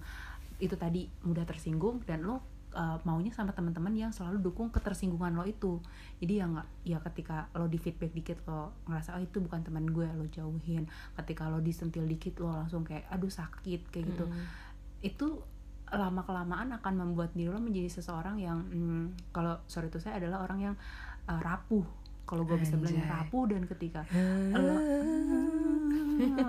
itu 0.62 0.74
tadi 0.78 1.10
mudah 1.26 1.42
tersinggung 1.44 2.02
dan 2.06 2.22
lo 2.22 2.38
uh, 2.74 2.98
maunya 3.06 3.30
sama 3.30 3.54
teman-teman 3.54 3.94
yang 3.94 4.10
selalu 4.10 4.42
dukung 4.42 4.68
ketersinggungan 4.74 5.34
lo 5.34 5.46
itu. 5.46 5.78
Jadi 6.18 6.42
ya 6.42 6.44
nggak 6.50 6.68
ya 6.84 6.98
ketika 7.00 7.48
lo 7.54 7.70
di 7.70 7.78
feedback 7.78 8.12
dikit 8.12 8.38
lo 8.50 8.74
ngerasa 8.90 9.16
oh 9.16 9.22
itu 9.22 9.38
bukan 9.40 9.62
teman 9.62 9.86
gue 9.88 10.06
lo 10.10 10.26
jauhin. 10.28 10.90
Ketika 11.14 11.48
lo 11.48 11.62
disentil 11.62 12.04
dikit 12.04 12.42
lo 12.42 12.52
langsung 12.52 12.82
kayak 12.82 13.06
aduh 13.08 13.30
sakit 13.30 13.88
kayak 13.88 14.04
gitu. 14.14 14.26
Mm. 14.26 14.44
Itu 15.04 15.44
lama 15.92 16.24
kelamaan 16.24 16.72
akan 16.80 16.94
membuat 16.96 17.36
diri 17.36 17.52
lo 17.52 17.60
menjadi 17.60 18.00
seseorang 18.00 18.40
yang 18.40 18.64
hmm, 18.66 19.30
kalau 19.30 19.60
sorry 19.68 19.92
itu 19.92 20.00
saya 20.00 20.16
adalah 20.18 20.42
orang 20.42 20.72
yang 20.72 20.74
uh, 21.28 21.40
rapuh. 21.44 21.84
Kalau 22.24 22.48
gue 22.48 22.56
bisa 22.56 22.80
bilang 22.80 23.04
rapuh 23.04 23.44
dan 23.52 23.68
ketika 23.68 24.00
lo 24.56 24.80
iya 26.24 26.46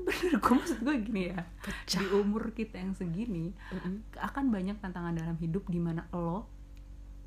bener. 0.00 0.40
Gue 0.40 0.54
maksud 0.56 0.80
gue 0.80 0.96
gini 1.04 1.28
ya. 1.28 1.44
Di 1.84 2.08
umur 2.14 2.56
kita 2.56 2.80
yang 2.80 2.96
segini 2.96 3.52
Mm-mm. 3.52 4.16
akan 4.16 4.48
banyak 4.48 4.80
tantangan 4.80 5.12
dalam 5.12 5.36
hidup 5.36 5.68
di 5.68 5.76
mana 5.76 6.08
lo 6.16 6.62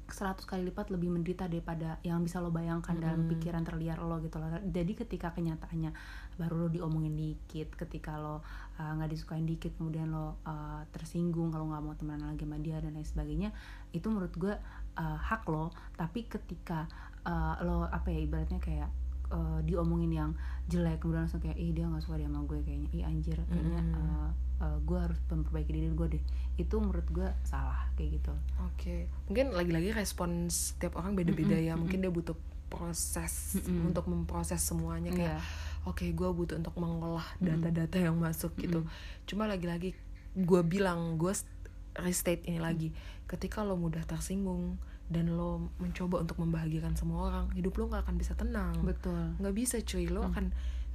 100 0.05 0.45
kali 0.45 0.61
lipat 0.69 0.93
lebih 0.93 1.09
menderita 1.09 1.49
daripada 1.49 1.97
yang 2.05 2.21
bisa 2.21 2.37
lo 2.37 2.53
bayangkan 2.53 2.93
dalam 2.97 3.25
Mm-mm. 3.25 3.31
pikiran 3.37 3.65
terliar 3.65 3.97
lo 4.01 4.21
gitu 4.21 4.37
loh. 4.37 4.49
Jadi 4.65 4.93
ketika 4.93 5.33
kenyataannya 5.33 5.91
baru 6.35 6.65
lo 6.65 6.67
diomongin 6.67 7.15
dikit, 7.15 7.73
ketika 7.75 8.15
lo 8.15 8.39
uh, 8.75 8.91
nggak 8.95 9.11
disukain 9.11 9.43
dikit, 9.43 9.75
kemudian 9.75 10.11
lo 10.11 10.39
uh, 10.43 10.83
tersinggung 10.91 11.49
kalau 11.49 11.71
nggak 11.71 11.83
mau 11.83 11.95
temenan 11.95 12.31
lagi 12.31 12.43
sama 12.43 12.57
dia 12.59 12.77
dan 12.79 12.93
lain 12.93 13.07
sebagainya, 13.07 13.49
itu 13.91 14.07
menurut 14.07 14.33
gue 14.35 14.53
uh, 14.95 15.17
hak 15.19 15.47
lo. 15.47 15.71
Tapi 15.95 16.27
ketika 16.27 16.85
uh, 17.23 17.55
lo 17.63 17.87
apa 17.87 18.11
ya 18.11 18.19
ibaratnya 18.21 18.59
kayak 18.59 18.89
uh, 19.31 19.59
diomongin 19.63 20.11
yang 20.11 20.31
jelek 20.65 21.01
kemudian 21.01 21.25
langsung 21.25 21.41
kayak 21.41 21.57
ih 21.57 21.73
dia 21.73 21.85
nggak 21.85 22.01
suka 22.01 22.17
dia 22.17 22.29
sama 22.29 22.41
gue 22.45 22.59
kayaknya 22.61 22.89
ih 22.93 23.03
anjir 23.05 23.37
kayaknya 23.45 23.81
Mm. 23.85 23.93
uh, 23.93 24.29
uh, 24.61 24.77
gue 24.81 24.97
harus 24.97 25.19
memperbaiki 25.29 25.71
diri 25.73 25.89
gue 25.93 26.07
deh 26.17 26.23
itu 26.57 26.75
menurut 26.79 27.05
gue 27.11 27.27
salah 27.43 27.85
kayak 27.93 28.17
gitu 28.21 28.33
Oke, 28.65 29.05
mungkin 29.27 29.51
lagi-lagi 29.51 29.93
respon 29.93 30.47
setiap 30.47 30.97
orang 30.97 31.13
beda-beda 31.13 31.53
Mm-mm, 31.53 31.67
ya. 31.67 31.73
Mungkin 31.75 31.99
dia 31.99 32.09
butuh 32.09 32.33
proses 32.65 33.59
Mm-mm. 33.61 33.91
untuk 33.91 34.05
memproses 34.09 34.59
semuanya 34.59 35.11
kayak, 35.11 35.37
Iya. 35.37 35.43
Oke, 35.85 36.03
gue 36.03 36.29
butuh 36.31 36.55
untuk 36.55 36.75
mengolah 36.75 37.25
data-data 37.39 37.97
yang 37.97 38.17
masuk 38.17 38.53
gitu. 38.55 38.81
Mm-mm. 38.81 39.23
Cuma 39.23 39.45
lagi-lagi 39.45 39.93
gue 40.35 40.61
bilang, 40.61 41.15
gue 41.15 41.31
st- 41.31 41.47
restate 41.95 42.43
ini 42.43 42.57
lagi, 42.57 42.91
ketika 43.23 43.61
lo 43.61 43.73
mudah 43.75 44.03
tersinggung 44.03 44.75
dan 45.05 45.29
lo 45.29 45.69
mencoba 45.77 46.19
untuk 46.19 46.37
membahagiakan 46.37 46.93
semua 46.93 47.29
orang, 47.29 47.45
hidup 47.53 47.73
lo 47.75 47.87
nggak 47.87 48.03
akan 48.03 48.15
bisa 48.15 48.33
tenang. 48.33 48.73
betul 48.81 49.37
nggak 49.37 49.53
bisa 49.53 49.77
cuy 49.79 50.05
lo 50.05 50.21
Hmm. 50.21 50.31
akan 50.31 50.45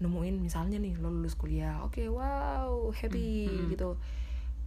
nemuin 0.00 0.36
misalnya 0.36 0.76
nih 0.76 0.96
lo 0.96 1.08
lulus 1.08 1.32
kuliah 1.34 1.78
oke 1.80 2.00
wow 2.08 2.88
happy 2.90 3.46
Hmm, 3.46 3.56
hmm. 3.60 3.70
gitu 3.70 3.88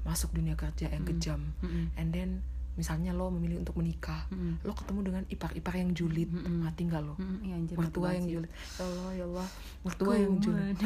masuk 0.01 0.29
dunia 0.31 0.53
kerja 0.53 0.87
yang 0.87 1.03
Hmm. 1.03 1.09
kejam 1.11 1.41
Mm-mm. 1.59 1.85
and 1.93 2.09
then 2.11 2.29
misalnya 2.73 3.13
lo 3.13 3.29
memilih 3.29 3.61
untuk 3.61 3.77
menikah 3.77 4.25
Mm-mm. 4.33 4.65
lo 4.65 4.73
ketemu 4.73 4.99
dengan 5.05 5.23
ipar-ipar 5.29 5.77
yang 5.77 5.93
julid 5.93 6.25
Mm-mm. 6.27 6.65
mati 6.65 6.89
nggak 6.89 7.01
lo. 7.05 7.13
Mm-mm, 7.21 7.45
iya, 7.45 7.53
anjir, 7.53 7.75
mertua 7.77 8.09
yang 8.17 8.25
julid. 8.25 8.49
ya 8.49 8.81
Allah 8.81 9.09
ya 9.13 9.23
Allah. 9.29 9.47
Mertua 9.85 10.13
yang 10.17 10.33
julid. 10.41 10.77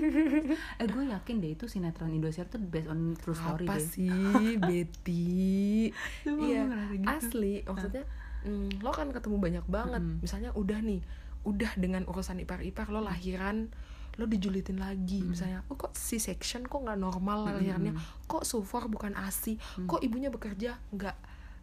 eh 0.82 0.86
gue 0.86 1.04
yakin 1.10 1.34
deh 1.42 1.50
itu 1.58 1.64
sinetron 1.66 2.14
Indosiar 2.14 2.46
tuh 2.46 2.62
based 2.62 2.86
on 2.86 3.18
true 3.18 3.34
story 3.34 3.66
apa 3.66 3.76
deh. 3.76 3.86
sih 3.90 4.54
Betty? 4.68 5.90
Iya 6.22 6.64
gitu. 6.94 7.06
asli. 7.10 7.54
Maksudnya 7.66 8.06
mm, 8.46 8.78
lo 8.78 8.90
kan 8.94 9.10
ketemu 9.10 9.36
banyak 9.42 9.66
banget. 9.66 10.02
Mm-mm. 10.02 10.22
misalnya 10.22 10.54
udah 10.54 10.78
nih 10.78 11.02
udah 11.42 11.72
dengan 11.78 12.06
urusan 12.06 12.42
ipar-ipar 12.42 12.90
lo 12.90 13.02
lahiran 13.02 13.70
lo 14.18 14.26
dijulitin 14.26 14.76
lagi. 14.76 15.22
Misalnya 15.22 15.62
oh 15.64 15.74
kok 15.74 15.94
si 15.94 16.18
section 16.18 16.62
kok 16.62 16.80
nggak 16.80 16.98
normal 16.98 17.46
lahirannya 17.48 17.94
kok 18.24 18.42
sufor 18.42 18.86
bukan 18.86 19.14
asi 19.14 19.56
kok 19.80 19.98
ibunya 20.00 20.28
bekerja 20.28 20.74
nggak 20.90 21.16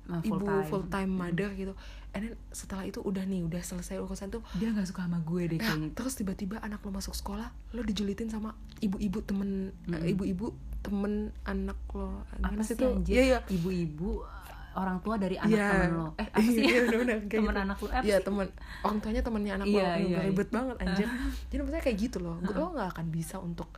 Nah, 0.05 0.21
ibu 0.21 0.37
full 0.37 0.45
time. 0.45 0.65
full 0.65 0.85
time 0.87 1.09
mother 1.09 1.49
gitu? 1.51 1.73
And 2.11 2.21
then 2.21 2.33
setelah 2.49 2.85
itu 2.85 3.01
udah 3.01 3.25
nih 3.25 3.41
udah 3.41 3.57
selesai 3.59 3.97
urusan 3.97 4.29
tuh 4.29 4.45
dia 4.53 4.69
nggak 4.69 4.85
suka 4.85 5.01
sama 5.03 5.17
gue 5.19 5.49
deh 5.49 5.57
Nah, 5.57 5.89
terus 5.91 6.13
tiba-tiba 6.13 6.61
anak 6.61 6.79
lo 6.79 6.93
masuk 6.93 7.11
sekolah 7.11 7.49
lo 7.73 7.81
dijulitin 7.81 8.29
sama 8.29 8.53
ibu-ibu 8.79 9.19
temen 9.19 9.73
eh, 9.83 9.97
Mm-mm. 9.97 10.13
ibu-ibu 10.13 10.53
temen 10.79 11.33
anak 11.43 11.81
lo. 11.91 12.21
Apa 12.37 12.61
sih 12.61 12.77
Iya, 13.03 13.23
iya. 13.25 13.39
ibu-ibu 13.49 14.21
orang 14.75 14.97
tua 14.99 15.15
dari 15.15 15.35
anak 15.35 15.51
Iya. 15.51 15.67
temen 15.71 15.91
lo 15.93 16.07
eh 16.15 16.27
apa 16.27 16.39
sih 16.41 16.61
Iya, 16.61 16.79
bener-bener 16.83 17.17
kayak 17.21 17.31
temen 17.33 17.49
gitu. 17.49 17.63
anak 17.63 17.77
lo 17.77 17.87
Iya 17.99 18.17
temen 18.19 18.47
orang 18.81 18.97
tuanya 18.99 19.21
temennya 19.21 19.53
anak 19.55 19.65
Iya, 19.65 19.73
lo 19.73 19.81
iya, 19.81 19.95
Yang 20.11 20.25
ribet 20.25 20.47
iya. 20.47 20.53
banget 20.53 20.75
anjir 20.77 21.07
jadi 21.49 21.59
maksudnya 21.59 21.83
kayak 21.83 21.97
gitu 21.99 22.17
loh 22.19 22.35
lo 22.39 22.65
nggak 22.71 22.89
akan 22.91 23.05
bisa 23.09 23.35
untuk 23.37 23.69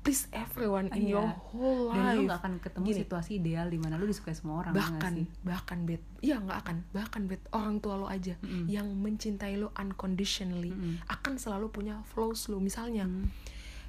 please 0.00 0.28
everyone 0.30 0.92
in 0.92 1.08
Iya. 1.08 1.16
your 1.16 1.28
whole 1.48 1.88
dan 1.90 2.04
life 2.04 2.12
lo 2.14 2.22
gak 2.26 2.38
akan 2.38 2.52
ketemu 2.60 2.84
Gini. 2.84 2.98
situasi 3.00 3.30
ideal 3.34 3.66
di 3.66 3.78
mana 3.78 3.96
lo 3.96 4.04
disukai 4.04 4.32
semua 4.32 4.60
orang 4.60 4.72
ya 4.72 4.78
bahkan 4.78 5.12
sih? 5.14 5.26
bahkan 5.40 5.78
bet 5.82 6.02
iya 6.20 6.36
nggak 6.36 6.58
akan 6.60 6.76
bahkan 6.90 7.22
bet 7.24 7.40
orang 7.50 7.80
tua 7.80 7.94
lo 7.96 8.06
aja 8.06 8.36
Mm-mm. 8.38 8.68
yang 8.68 8.84
mencintai 8.92 9.56
lo 9.56 9.72
unconditionally 9.74 10.70
Mm-mm. 10.70 11.00
akan 11.06 11.34
selalu 11.34 11.70
punya 11.70 12.04
flaws 12.04 12.46
lo 12.46 12.58
misalnya 12.58 13.04
Mm. 13.04 13.32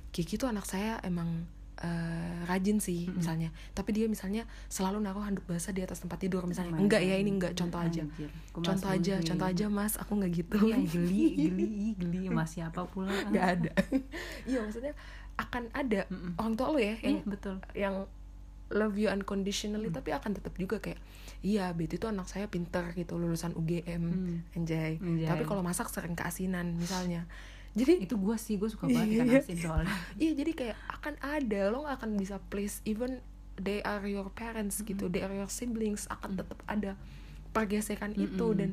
Kiki 0.10 0.39
tuh 0.39 0.47
anak 0.47 0.63
saya 0.63 0.95
emang 1.01 1.43
eh, 1.81 2.38
rajin 2.47 2.79
sih 2.79 3.11
misalnya. 3.11 3.51
Tapi 3.75 3.91
dia 3.91 4.05
misalnya 4.07 4.47
selalu 4.71 5.03
naruh 5.03 5.23
handuk 5.25 5.43
basah 5.43 5.75
di 5.75 5.83
atas 5.83 5.99
tempat 5.99 6.21
tidur 6.21 6.47
misalnya. 6.47 6.75
Enggak 6.77 7.01
ya 7.03 7.15
ini 7.19 7.31
enggak. 7.35 7.51
contoh 7.57 7.79
aja. 7.81 8.03
Anjir, 8.05 8.31
contoh 8.53 8.89
aja 8.91 9.13
mungkin. 9.19 9.27
contoh 9.31 9.47
aja 9.51 9.65
mas. 9.67 9.93
Aku 9.99 10.11
nggak 10.15 10.31
gitu. 10.31 10.55
Iya 10.61 10.77
geli 10.88 11.25
geli 11.35 11.67
geli. 12.01 12.21
Mas 12.31 12.55
siapa 12.55 12.85
pula? 12.88 13.11
Nggak 13.31 13.45
ada. 13.59 13.71
Iya 14.49 14.61
maksudnya 14.61 14.93
akan 15.35 15.67
ada 15.75 16.07
Mm-mm. 16.07 16.39
orang 16.39 16.53
tua 16.55 16.67
lo 16.71 16.79
ya 16.79 16.95
yang 17.03 17.19
betul. 17.27 17.59
yang 17.75 18.07
love 18.71 18.95
you 18.95 19.11
unconditionally 19.11 19.91
tapi 19.91 20.15
akan 20.15 20.31
tetap 20.33 20.55
juga 20.55 20.79
kayak 20.79 20.97
iya 21.43 21.69
Betty 21.75 21.99
itu 22.01 22.07
anak 22.07 22.25
saya 22.25 22.47
pinter 22.47 22.81
gitu 22.95 23.19
lulusan 23.19 23.51
UGM 23.53 24.03
anjay. 24.55 24.97
Anjay. 24.97 25.27
tapi 25.27 25.43
kalau 25.43 25.61
masak 25.61 25.91
sering 25.91 26.15
keasinan 26.15 26.79
misalnya 26.79 27.27
jadi 27.75 27.93
itu 28.01 28.15
gue 28.15 28.35
sih 28.35 28.55
gue 28.55 28.65
suka 28.65 28.88
banget 28.88 29.19
ikan 29.19 29.27
Iya. 29.27 29.39
asin 29.39 29.57
soalnya. 29.57 29.91
Iya 30.23 30.31
jadi 30.33 30.51
kayak 30.53 30.77
akan 30.91 31.13
ada 31.19 31.61
lo 31.67 31.83
gak 31.83 31.95
akan 31.97 32.11
bisa 32.15 32.39
please 32.45 32.79
even 32.83 33.19
they 33.55 33.79
are 33.81 34.03
your 34.03 34.27
parents 34.29 34.79
gitu 34.79 35.05
they 35.05 35.19
are 35.19 35.31
your 35.31 35.47
siblings 35.47 36.07
akan 36.07 36.35
tetap 36.35 36.59
ada 36.65 36.95
pergesekan 37.51 38.11
itu. 38.13 38.31
Mm-mm. 38.45 38.57
dan 38.57 38.69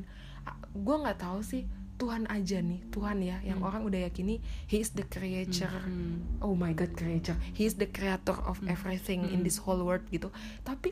gue 0.73 0.95
nggak 0.97 1.19
tahu 1.19 1.39
sih 1.39 1.63
Tuhan 1.93 2.25
aja 2.25 2.59
nih 2.59 2.83
Tuhan 2.89 3.21
ya 3.21 3.39
yang 3.41 3.61
orang 3.61 3.83
udah 3.83 4.03
yakini 4.03 4.39
he 4.65 4.77
is 4.77 4.91
the 4.91 5.05
creator 5.05 5.69
Hmm. 5.69 6.19
oh 6.39 6.51
my 6.51 6.71
god 6.71 6.91
creator 6.91 7.31
he 7.49 7.63
is 7.63 7.75
the 7.75 7.87
creator 7.87 8.35
of 8.41 8.59
everything 8.65 9.23
in 9.25 9.39
this 9.41 9.55
whole 9.57 9.79
world 9.79 10.03
gitu. 10.09 10.27
Tapi 10.61 10.91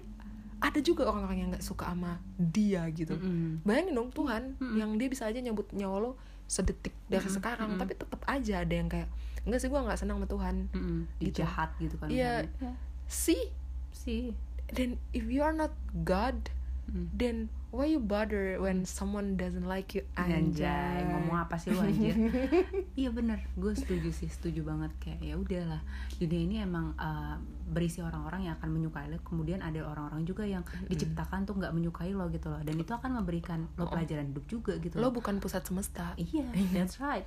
ada 0.59 0.77
juga 0.77 1.03
orang-orang 1.05 1.37
yang 1.37 1.49
nggak 1.49 1.65
suka 1.65 1.89
sama 1.89 2.21
dia 2.37 2.85
gitu. 2.87 3.17
Mm-mm. 3.17 3.59
bayangin 3.61 3.91
dong 3.93 4.09
Tuhan 4.09 4.41
yang 4.73 4.95
dia 4.95 5.07
bisa 5.07 5.25
aja 5.25 5.35
nyebut 5.37 5.67
nyawa 5.71 5.97
lo 5.99 6.11
sedetik 6.51 6.91
dari 7.07 7.23
sekarang 7.29 7.79
tapi 7.79 7.95
tetap 7.95 8.19
aja 8.25 8.59
ada 8.59 8.73
yang 8.73 8.85
kayak 8.85 9.07
enggak 9.41 9.57
sih 9.57 9.69
gue 9.69 9.79
nggak 9.79 9.95
senang 9.95 10.19
sama 10.19 10.27
Tuhan 10.27 10.55
Mm-mm. 10.69 10.99
Dia 11.15 11.23
Gitu. 11.23 11.37
jahat 11.39 11.71
gitu 11.79 11.95
kan 11.95 12.07
Iya. 12.07 12.43
misalnya. 12.45 12.73
see 13.07 13.43
sih 13.89 14.35
then 14.69 14.99
if 15.09 15.23
you 15.25 15.39
are 15.39 15.53
not 15.53 15.71
God 15.97 16.51
Mm. 16.83 17.07
then 17.13 17.37
why 17.71 17.87
you 17.87 17.99
bother 17.99 18.59
when 18.59 18.83
someone 18.83 19.39
doesn't 19.39 19.63
like 19.65 19.95
you? 19.95 20.03
Anjay, 20.19 21.07
ngomong 21.07 21.47
apa 21.47 21.55
sih 21.55 21.71
lu 21.71 21.79
anjir? 21.79 22.15
iya 22.99 23.09
bener, 23.09 23.39
gue 23.55 23.71
setuju 23.71 24.11
sih, 24.11 24.27
setuju 24.27 24.67
banget. 24.67 24.91
Kayak 24.99 25.19
ya 25.23 25.35
udahlah. 25.39 25.81
Dunia 26.19 26.41
ini 26.43 26.55
emang 26.59 26.91
uh, 26.99 27.39
berisi 27.71 28.03
orang-orang 28.03 28.51
yang 28.51 28.59
akan 28.59 28.69
menyukai 28.75 29.07
lo, 29.07 29.17
kemudian 29.23 29.63
ada 29.63 29.79
orang-orang 29.87 30.27
juga 30.27 30.43
yang 30.43 30.61
diciptakan 30.85 31.47
tuh 31.47 31.55
nggak 31.55 31.71
menyukai 31.71 32.11
lo 32.11 32.27
gitu 32.27 32.51
loh, 32.51 32.59
dan 32.59 32.75
itu 32.75 32.91
akan 32.91 33.23
memberikan 33.23 33.63
lo 33.79 33.87
pelajaran 33.87 34.27
hidup 34.29 34.45
juga 34.51 34.75
gitu. 34.77 34.99
lo 34.99 35.09
bukan 35.09 35.39
pusat 35.39 35.63
semesta. 35.63 36.11
Iya, 36.19 36.45
that's 36.75 36.99
right. 36.99 37.23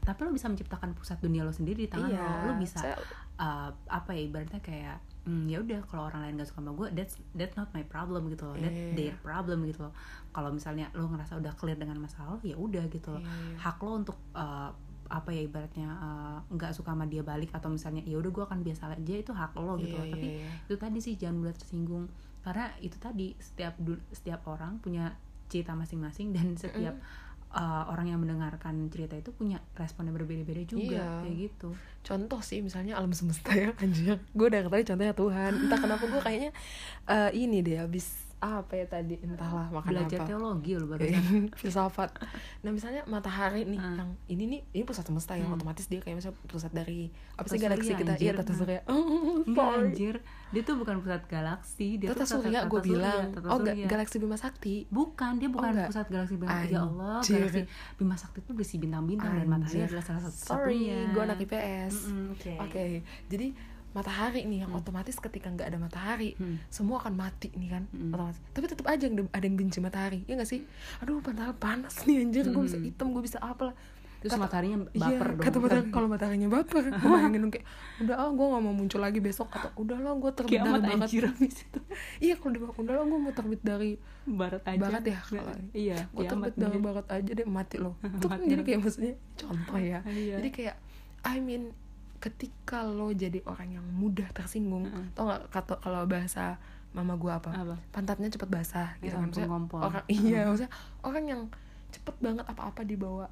Tapi 0.00 0.20
lo 0.20 0.32
bisa 0.32 0.48
menciptakan 0.48 0.92
pusat 0.96 1.20
dunia 1.20 1.44
lo 1.44 1.52
sendiri 1.52 1.84
di 1.84 1.90
tangan 1.92 2.08
Iya, 2.08 2.24
lo, 2.24 2.36
lo 2.48 2.52
bisa 2.56 2.80
saya- 2.80 3.00
uh, 3.36 3.68
apa 3.88 4.16
ya 4.16 4.20
ibaratnya 4.24 4.60
kayak 4.60 4.98
hmm, 5.24 5.44
ya 5.48 5.58
udah 5.58 5.80
kalau 5.84 6.06
orang 6.06 6.20
lain 6.22 6.34
gak 6.36 6.48
suka 6.48 6.60
sama 6.60 6.72
gue 6.72 6.88
that's 6.92 7.14
that's 7.32 7.54
not 7.54 7.68
my 7.72 7.82
problem 7.82 8.28
gitu 8.28 8.44
loh 8.44 8.56
that 8.56 8.68
Iya. 8.68 8.92
their 8.92 9.16
problem 9.18 9.64
gitu 9.64 9.88
loh 9.88 9.94
kalau 10.30 10.50
misalnya 10.50 10.88
lo 10.92 11.08
ngerasa 11.08 11.36
udah 11.36 11.52
clear 11.54 11.74
dengan 11.74 11.96
masalah 11.98 12.36
ya 12.40 12.54
udah 12.54 12.84
gitu 12.88 13.08
loh 13.10 13.20
Iya, 13.20 13.28
iya. 13.28 13.56
hak 13.58 13.78
lo 13.80 13.92
untuk 13.96 14.16
uh, 14.32 14.70
apa 15.04 15.30
ya 15.30 15.44
ibaratnya 15.44 15.88
uh, 15.90 16.38
nggak 16.48 16.72
suka 16.72 16.92
sama 16.92 17.04
dia 17.04 17.20
balik 17.20 17.52
atau 17.52 17.68
misalnya 17.68 18.00
ya 18.02 18.16
udah 18.16 18.30
gue 18.30 18.44
akan 18.44 18.60
biasa 18.60 18.88
aja 18.90 19.14
itu 19.14 19.32
hak 19.32 19.52
lo 19.54 19.76
gitu 19.76 19.92
Iya, 19.92 20.00
loh 20.00 20.06
tapi 20.12 20.28
iya, 20.28 20.36
iya. 20.40 20.50
itu 20.64 20.76
tadi 20.76 20.98
sih 21.00 21.14
jangan 21.14 21.36
mudah 21.40 21.54
tersinggung 21.54 22.04
karena 22.40 22.64
itu 22.78 22.96
tadi 22.96 23.32
setiap 23.36 23.76
setiap 24.12 24.40
orang 24.44 24.76
punya 24.78 25.12
cerita 25.48 25.72
masing-masing 25.72 26.32
dan 26.32 26.56
setiap 26.56 26.96
uh, 27.54 27.86
orang 27.86 28.10
yang 28.10 28.18
mendengarkan 28.18 28.90
cerita 28.90 29.14
itu 29.14 29.30
punya 29.30 29.62
respon 29.72 30.06
yang 30.06 30.14
berbeda-beda 30.14 30.62
juga 30.66 30.98
Iya. 30.98 31.08
kayak 31.22 31.36
gitu. 31.38 31.68
Contoh 32.02 32.40
sih 32.40 32.60
misalnya 32.60 32.98
alam 32.98 33.14
semesta 33.14 33.54
ya 33.54 33.70
anjir 33.78 34.18
gue 34.20 34.46
udah 34.46 34.66
tadi 34.66 34.84
contohnya 34.84 35.14
Tuhan. 35.14 35.52
Entah 35.64 35.78
kenapa 35.78 36.04
gue 36.04 36.20
kayaknya 36.20 36.50
eh, 37.06 37.30
ini 37.32 37.62
deh 37.62 37.78
habis 37.78 38.23
apa 38.44 38.72
ya 38.74 38.86
tadi? 38.86 39.16
Entahlah 39.16 39.66
makan 39.70 39.90
belajar 39.90 40.18
apa 40.18 40.26
teologi 40.26 40.72
lo 40.72 40.84
baru 40.86 41.04
filsafat. 41.60 42.10
Nah 42.60 42.70
misalnya 42.70 43.02
matahari 43.04 43.64
nih 43.64 43.76
Ah. 43.76 43.96
yang 43.96 44.10
ini 44.28 44.44
nih 44.46 44.60
ini 44.70 44.82
pusat 44.82 45.02
semesta 45.02 45.32
yang 45.32 45.48
otomatis 45.50 45.86
dia 45.86 45.98
kayak 45.98 46.18
misalnya 46.18 46.36
pusat 46.44 46.70
dari 46.70 47.08
apa 47.34 47.46
sih 47.46 47.56
galaksi 47.56 47.90
surya, 47.90 47.98
kita? 47.98 48.12
Iya 48.18 48.32
tata 48.34 48.52
surya. 48.52 48.80
Oh, 48.86 49.40
Enggak 49.42 49.66
sorry. 49.70 49.84
anjir. 49.86 50.16
Dia 50.50 50.62
tuh 50.62 50.76
bukan 50.76 50.96
pusat 51.00 51.22
galaksi 51.24 51.88
Dia 51.96 52.08
tata 52.10 52.24
surya 52.24 52.60
gue 52.64 52.80
bilang. 52.80 53.34
oh 53.44 53.58
galaksi 53.64 54.16
Bima 54.16 54.36
Sakti? 54.36 54.86
Bukan, 54.86 55.36
dia 55.36 55.48
bukan 55.48 55.72
enggak. 55.72 55.88
pusat 55.90 56.06
galaksi 56.06 56.34
Bima 56.34 56.62
Ya 56.62 56.80
Allah, 56.80 57.18
galaksi 57.18 57.66
Bima 57.94 58.14
Sakti 58.14 58.38
itu 58.38 58.52
berisi 58.52 58.76
bintang-bintang 58.76 59.34
Dan 59.34 59.46
matahari 59.46 59.82
adalah 59.82 60.04
salah 60.04 60.22
satu 60.22 60.36
sorry 60.36 60.94
gue 61.10 61.18
anak 61.20 61.40
IPS 61.40 61.94
Oke. 62.30 62.52
Oke, 62.60 62.84
jadi 63.26 63.50
matahari 63.94 64.42
nih 64.42 64.58
yang 64.60 64.72
otomatis 64.72 65.16
ketika 65.16 65.48
nggak 65.48 65.64
ada 65.64 65.78
matahari, 65.78 66.34
Hmm. 66.34 66.58
semua 66.68 66.98
akan 66.98 67.14
mati 67.14 67.48
nih 67.50 67.70
kan, 67.70 67.82
Hmm. 67.88 68.10
otomatis. 68.10 68.42
Tapi 68.50 68.66
tetap 68.66 68.86
aja 68.86 69.06
ada 69.06 69.44
yang 69.44 69.56
benci 69.56 69.78
matahari, 69.78 70.20
ya 70.24 70.34
nggak 70.34 70.50
sih? 70.50 70.66
Aduh, 70.98 71.18
padahal 71.20 71.54
panas 71.54 72.02
nih 72.02 72.20
anjir, 72.20 72.44
gue 72.44 72.58
bisa 72.60 72.76
hitam, 72.76 73.08
gue 73.08 73.22
bisa 73.22 73.38
apa 73.38 73.70
lah. 73.70 73.76
Terus 74.18 74.32
Kata- 74.32 74.44
mataharinya 74.48 74.78
Iya, 74.88 75.04
baper 75.04 75.28
dong 75.28 75.44
kata 75.44 75.56
matahari 75.60 75.88
kalau 75.90 76.08
mataharinya 76.08 76.48
baper, 76.48 76.82
gue 76.88 76.96
bayangin 77.14 77.44
kayak, 77.46 77.66
udah 78.00 78.14
ah 78.16 78.30
gue 78.30 78.46
nggak 78.46 78.62
mau 78.62 78.72
muncul 78.74 78.96
lagi 78.98 79.20
besok 79.20 79.46
kata, 79.46 79.68
udah 79.74 79.98
lah 80.00 80.16
gue 80.16 80.30
terbit 80.32 80.52
Kiamat 80.56 80.80
dari 80.80 80.88
barat. 80.90 81.04
anjir 81.04 81.24
abis 81.28 81.54
itu 81.60 81.80
Iya, 82.24 82.34
kalau 82.34 82.50
udah, 82.50 82.72
udah 82.74 82.94
lah 82.94 83.04
gue 83.04 83.20
mau 83.20 83.32
terbit 83.32 83.60
dari 83.62 83.92
Barat 84.24 84.62
aja 84.64 84.80
barat 84.80 85.04
ya 85.04 85.18
kalau 85.20 85.52
Iya, 85.70 85.96
gue 86.08 86.24
terbit 86.24 86.54
dari 86.56 86.78
barat 86.80 87.06
aja 87.06 87.30
deh 87.30 87.44
mati 87.46 87.76
loh 87.76 87.94
itu 88.16 88.24
kan 88.24 88.40
jadi 88.42 88.62
kayak 88.64 88.80
maksudnya 88.80 89.14
contoh 89.34 89.76
ya 89.76 90.00
Iya. 90.02 90.40
jadi 90.40 90.48
kayak 90.50 90.76
I 91.22 91.36
mean 91.38 91.76
ketika 92.24 92.80
lo 92.80 93.12
jadi 93.12 93.44
orang 93.44 93.76
yang 93.76 93.84
mudah 93.92 94.24
tersinggung 94.32 94.88
Mm-mm. 94.88 95.12
tau 95.12 95.28
nggak 95.28 95.52
kata 95.52 95.76
kalau 95.78 96.08
bahasa 96.08 96.56
mama 96.90 97.14
gue 97.14 97.28
apa? 97.28 97.50
Apa? 97.52 97.76
pantatnya 97.90 98.30
cepet 98.30 98.48
basah 98.48 98.96
gitu 98.98 99.12
Ya 99.12 99.12
kan 99.12 99.20
ampun, 99.20 99.28
maksudnya 99.28 99.50
ngompol. 99.50 99.80
orang 99.82 100.04
iya 100.16 100.40
maksudnya 100.42 100.72
orang 101.02 101.24
yang 101.26 101.42
cepet 101.92 102.16
banget 102.18 102.44
apa-apa 102.46 102.80
dibawa 102.82 103.26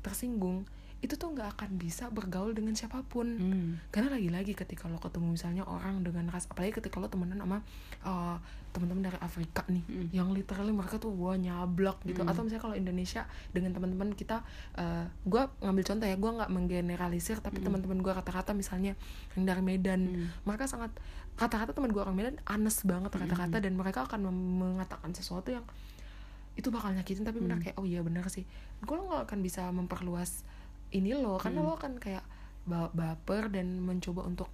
tersinggung 0.00 0.62
itu 0.96 1.12
tuh 1.14 1.28
nggak 1.28 1.60
akan 1.60 1.76
bisa 1.76 2.08
bergaul 2.08 2.56
dengan 2.56 2.72
siapa 2.72 3.04
pun 3.04 3.28
Hmm. 3.36 3.70
karena 3.92 4.16
lagi-lagi 4.16 4.56
ketika 4.56 4.88
lo 4.88 4.96
ketemu 4.96 5.36
misalnya 5.36 5.62
orang 5.62 6.00
dengan 6.00 6.26
ras 6.26 6.48
apalagi 6.48 6.72
ketika 6.74 6.96
lo 6.96 7.06
temenan 7.06 7.36
sama 7.36 7.60
uh, 8.02 8.40
teman-teman 8.72 9.08
dari 9.08 9.18
Afrika 9.20 9.64
nih 9.68 9.84
Mm. 9.84 10.08
yang 10.12 10.28
literally 10.32 10.68
mereka 10.68 10.96
tuh 10.96 11.08
wah 11.10 11.32
nyablak 11.32 12.00
gitu 12.02 12.20
Mm. 12.20 12.28
atau 12.28 12.44
misalnya 12.44 12.62
kalau 12.62 12.76
Indonesia 12.76 13.24
dengan 13.50 13.72
teman-teman 13.72 14.12
kita 14.12 14.40
uh, 14.74 15.04
gue 15.22 15.42
ngambil 15.60 15.84
contoh 15.86 16.06
ya 16.06 16.16
gue 16.16 16.30
nggak 16.32 16.50
menggeneralisir 16.50 17.36
tapi 17.40 17.60
teman-teman 17.62 18.00
gue 18.00 18.12
kata-kata 18.12 18.52
misalnya 18.52 18.92
yang 19.32 19.44
dari 19.44 19.60
Medan 19.60 20.00
Mm. 20.06 20.26
mereka 20.44 20.64
sangat 20.64 20.92
kata-kata 21.36 21.72
teman 21.72 21.92
gue 21.92 22.00
orang 22.00 22.16
Medan 22.16 22.36
anes 22.44 22.80
banget 22.82 23.12
kata-kata 23.12 23.60
dan 23.60 23.72
mereka 23.76 24.04
akan 24.04 24.20
mengatakan 24.32 25.12
sesuatu 25.12 25.52
yang 25.52 25.64
itu 26.56 26.72
bakal 26.72 26.88
nyakitin 26.90 27.20
tapi 27.22 27.36
benar 27.36 27.60
kayak 27.60 27.76
oh 27.76 27.84
iya 27.84 28.00
benar 28.00 28.24
sih 28.28 28.48
gue 28.80 28.94
lo 28.96 29.04
nggak 29.06 29.28
akan 29.28 29.38
bisa 29.40 29.68
memperluas 29.68 30.40
ini 30.96 31.12
lo 31.12 31.36
karena 31.36 31.60
lo 31.60 31.76
akan 31.76 32.00
kayak 32.00 32.24
ba- 32.64 32.90
baper 32.90 33.52
dan 33.52 33.78
mencoba 33.80 34.24
untuk 34.24 34.48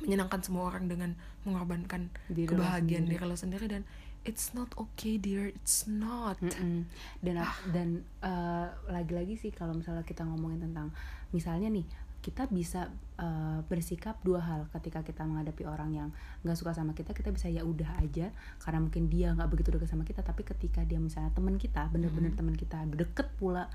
menyenangkan 0.00 0.40
semua 0.40 0.72
orang 0.72 0.88
dengan 0.88 1.12
mengorbankan 1.44 2.08
Diri 2.30 2.48
kebahagiaan 2.48 3.04
diri 3.04 3.20
lo 3.20 3.36
sendiri 3.36 3.68
dan 3.68 3.82
it's 4.24 4.52
not 4.52 4.72
okay 4.76 5.16
dear 5.16 5.48
it's 5.48 5.84
not 5.84 6.36
Mm-mm. 6.40 6.88
dan 7.20 7.36
Ah. 7.40 7.52
dan 7.68 7.88
eh, 8.20 8.66
lagi-lagi 8.88 9.36
sih 9.36 9.52
kalau 9.52 9.76
misalnya 9.76 10.04
kita 10.04 10.24
ngomongin 10.24 10.64
tentang 10.64 10.92
misalnya 11.32 11.68
nih 11.68 11.84
kita 12.20 12.48
bisa 12.52 12.88
eh, 13.16 13.60
bersikap 13.64 14.20
dua 14.20 14.40
hal 14.40 14.68
ketika 14.76 15.00
kita 15.00 15.24
menghadapi 15.24 15.64
orang 15.64 15.90
yang 15.92 16.08
nggak 16.44 16.56
suka 16.56 16.72
sama 16.72 16.92
kita 16.92 17.12
kita 17.12 17.32
bisa 17.32 17.48
ya 17.48 17.64
udah 17.64 17.96
aja 18.00 18.28
karena 18.60 18.80
mungkin 18.80 19.08
dia 19.08 19.32
nggak 19.32 19.48
begitu 19.48 19.72
dekat 19.72 19.88
sama 19.88 20.04
kita 20.04 20.20
tapi 20.20 20.44
ketika 20.44 20.84
dia 20.84 21.00
misalnya 21.00 21.32
teman 21.32 21.56
kita 21.56 21.88
bener-bener 21.88 22.32
teman 22.32 22.56
kita 22.56 22.84
deket 22.92 23.28
pula 23.36 23.68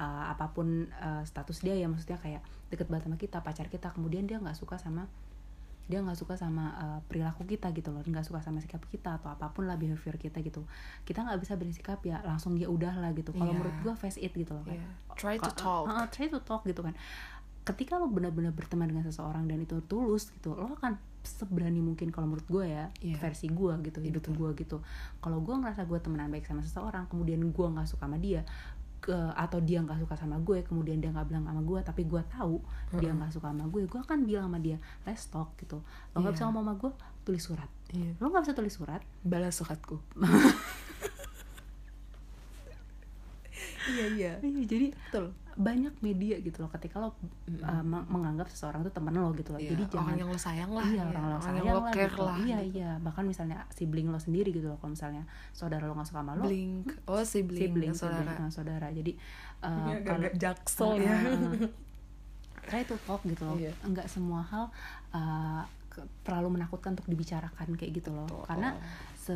eh, 0.00 0.24
apa 0.26 0.48
pun 0.48 0.66
eh, 0.88 1.22
status 1.22 1.60
dia 1.60 1.76
ya 1.76 1.84
maksudnya 1.86 2.16
kayak 2.16 2.40
deket 2.68 2.88
banget 2.88 3.04
sama 3.06 3.16
kita 3.16 3.38
pacar 3.40 3.68
kita 3.68 3.92
kemudian 3.92 4.24
dia 4.24 4.36
nggak 4.36 4.56
suka 4.56 4.74
sama 4.74 5.04
dia 5.84 5.98
nggak 5.98 6.14
suka 6.14 6.38
sama 6.38 6.70
uh, 6.78 7.00
perilaku 7.02 7.42
kita 7.44 7.66
gitu 7.74 7.90
loh 7.90 7.98
nggak 7.98 8.22
suka 8.22 8.38
sama 8.38 8.62
sikap 8.62 8.78
kita 8.86 9.18
atau 9.18 9.26
apa 9.26 9.50
pun 9.50 9.66
lah 9.66 9.74
behavior 9.74 10.14
kita 10.14 10.38
gitu 10.38 10.62
kita 11.02 11.26
nggak 11.26 11.42
bisa 11.42 11.58
bersikap 11.58 11.98
ya 12.00 12.22
langsung 12.22 12.54
ya 12.54 12.70
udah 12.70 12.94
lah 12.94 13.10
gitu 13.10 13.34
kalau 13.34 13.50
Iya. 13.50 13.58
menurut 13.58 13.74
gua 13.82 13.94
face 13.98 14.14
it 14.16 14.30
gitu 14.30 14.54
loh 14.54 14.62
kayak, 14.62 14.78
Yeah. 14.78 14.94
Try 15.18 15.34
to 15.36 15.50
talk. 15.50 15.90
uh, 15.90 15.90
uh, 15.90 16.06
try 16.06 16.30
to 16.30 16.38
talk 16.40 16.62
gitu 16.62 16.78
kan 16.80 16.94
ketika 17.60 17.98
lo 17.98 18.06
benar-benar 18.06 18.54
berteman 18.54 18.86
dengan 18.86 19.02
seseorang 19.02 19.44
dan 19.44 19.58
itu 19.58 19.82
tulus 19.84 20.30
gitu 20.30 20.54
lo 20.54 20.70
akan 20.72 20.94
seberani 21.20 21.82
mungkin 21.82 22.08
kalau 22.08 22.30
menurut 22.30 22.46
gue 22.46 22.64
ya 22.64 22.86
Iya. 23.02 23.18
versi 23.18 23.50
gue 23.50 23.74
gitu 23.82 23.98
hidup 23.98 24.22
Betul. 24.24 24.38
gue 24.38 24.50
gitu 24.62 24.76
kalau 25.18 25.42
gue 25.42 25.52
ngerasa 25.52 25.84
gue 25.84 25.98
temenan 25.98 26.30
baik 26.30 26.46
sama 26.46 26.62
seseorang 26.62 27.10
kemudian 27.10 27.42
gue 27.42 27.66
nggak 27.66 27.84
suka 27.84 28.06
sama 28.06 28.14
dia 28.16 28.46
ke 29.00 29.16
atau 29.32 29.58
dia 29.58 29.80
nggak 29.80 29.96
suka 29.98 30.14
sama 30.14 30.36
gue 30.38 30.60
kemudian 30.60 31.00
dia 31.00 31.08
nggak 31.08 31.26
bilang 31.26 31.44
sama 31.44 31.60
gue 31.60 31.80
tapi 31.80 32.04
gue 32.04 32.20
tahu 32.28 32.60
dia 32.94 33.10
nggak 33.10 33.32
suka 33.32 33.48
sama 33.48 33.64
gue 33.66 33.82
gue 33.84 34.00
akan 34.00 34.18
bilang 34.22 34.44
sama 34.46 34.60
dia 34.60 34.76
let's 35.02 35.24
talk 35.26 35.56
gitu. 35.56 35.80
Lo 36.12 36.20
nggak 36.20 36.30
Iya. 36.30 36.36
bisa 36.36 36.44
ngomong 36.46 36.64
sama 36.64 36.74
gue 36.76 36.90
tulis 37.24 37.42
surat. 37.42 37.70
Iya. 37.90 38.12
lo 38.20 38.28
nggak 38.28 38.42
bisa 38.44 38.54
tulis 38.54 38.74
surat. 38.74 39.00
Balas 39.20 39.54
suratku 39.56 39.96
iya 43.90 44.06
iya. 44.14 44.32
Iya 44.40 44.62
jadi 44.66 44.86
betul. 44.94 45.24
banyak 45.60 45.94
media 46.00 46.36
gitu 46.40 46.62
loh 46.62 46.70
ketika 46.72 47.02
lo 47.02 47.10
uh, 47.10 47.14
meng- 47.84 48.08
menganggap 48.08 48.48
seseorang 48.48 48.86
itu 48.86 48.92
temen 48.94 49.12
lo 49.12 49.34
gitu 49.34 49.50
loh. 49.52 49.60
Iya, 49.60 49.74
jadi 49.74 49.82
orang 49.82 49.92
jangan 49.92 50.14
yang 50.16 50.30
lo 50.30 50.38
sayang 50.40 50.70
lah 50.72 50.86
iya 50.86 50.96
ya, 50.96 51.10
orang 51.10 51.24
lo 51.26 51.38
sayang 51.42 51.64
yang 51.66 51.76
lo 51.76 51.82
lah, 51.82 51.92
care 51.92 52.12
gitu. 52.14 52.22
lah 52.24 52.36
iya 52.40 52.58
gitu. 52.62 52.78
iya. 52.78 52.90
Bahkan 53.02 53.24
misalnya 53.26 53.58
sibling 53.74 54.06
lo 54.08 54.18
sendiri 54.22 54.50
gitu 54.54 54.66
loh 54.70 54.78
kalau 54.78 54.92
misalnya 54.94 55.22
saudara 55.52 55.84
lo 55.84 55.92
nggak 55.98 56.08
suka 56.08 56.20
sama 56.22 56.32
lo 56.38 56.46
blink. 56.46 56.86
oh 57.10 57.22
sibling, 57.26 57.60
sibling, 57.60 57.92
saudara 57.92 58.22
sibling, 58.24 58.46
uh, 58.46 58.50
saudara. 58.54 58.86
Jadi 58.94 59.12
uh, 59.66 59.70
Ini 59.90 59.92
kalau 60.06 60.30
jaksel 60.32 60.90
ya. 61.02 61.16
Uh, 61.18 61.34
uh, 61.34 61.54
uh. 61.66 61.70
try 62.70 62.82
to 62.86 62.96
talk 63.04 63.20
gitu 63.26 63.42
loh. 63.42 63.56
Iya. 63.58 63.72
enggak 63.82 64.06
semua 64.06 64.46
hal 64.46 64.70
uh, 65.10 65.66
terlalu 66.22 66.56
menakutkan 66.56 66.94
untuk 66.94 67.10
dibicarakan 67.10 67.74
kayak 67.74 68.00
gitu 68.00 68.14
loh. 68.14 68.24
Betul. 68.30 68.46
karena 68.46 68.70
se 69.18 69.34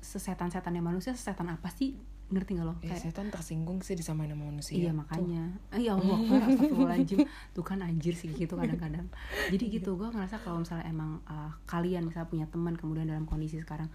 sesetan-setannya 0.00 0.80
manusia 0.80 1.12
sesetan 1.12 1.52
apa 1.52 1.68
sih 1.68 1.92
ngerti 2.30 2.54
nggak 2.54 2.66
lo? 2.66 2.74
Ya, 2.78 2.94
kayak 2.94 3.02
setan 3.10 3.28
tersinggung 3.28 3.82
sih 3.82 3.98
disamain 3.98 4.30
sama 4.30 4.46
manusia. 4.46 4.78
Iya 4.78 4.94
makanya. 4.94 5.50
Eh, 5.74 5.82
Ya 5.82 5.98
Allah 5.98 6.18
Astagfirullahaladzim. 6.46 7.18
Tuh 7.54 7.64
kan 7.66 7.82
anjir 7.82 8.14
sih 8.14 8.30
gitu 8.30 8.54
kadang-kadang. 8.54 9.10
Jadi 9.50 9.64
gitu 9.66 9.98
gue 9.98 10.08
ngerasa 10.08 10.38
kalau 10.40 10.62
misalnya 10.62 10.86
emang 10.86 11.18
uh, 11.26 11.50
Kalian 11.66 12.06
misalnya 12.06 12.30
punya 12.30 12.46
teman 12.46 12.78
Kemudian 12.78 13.10
dalam 13.10 13.26
kondisi 13.26 13.58
sekarang 13.58 13.90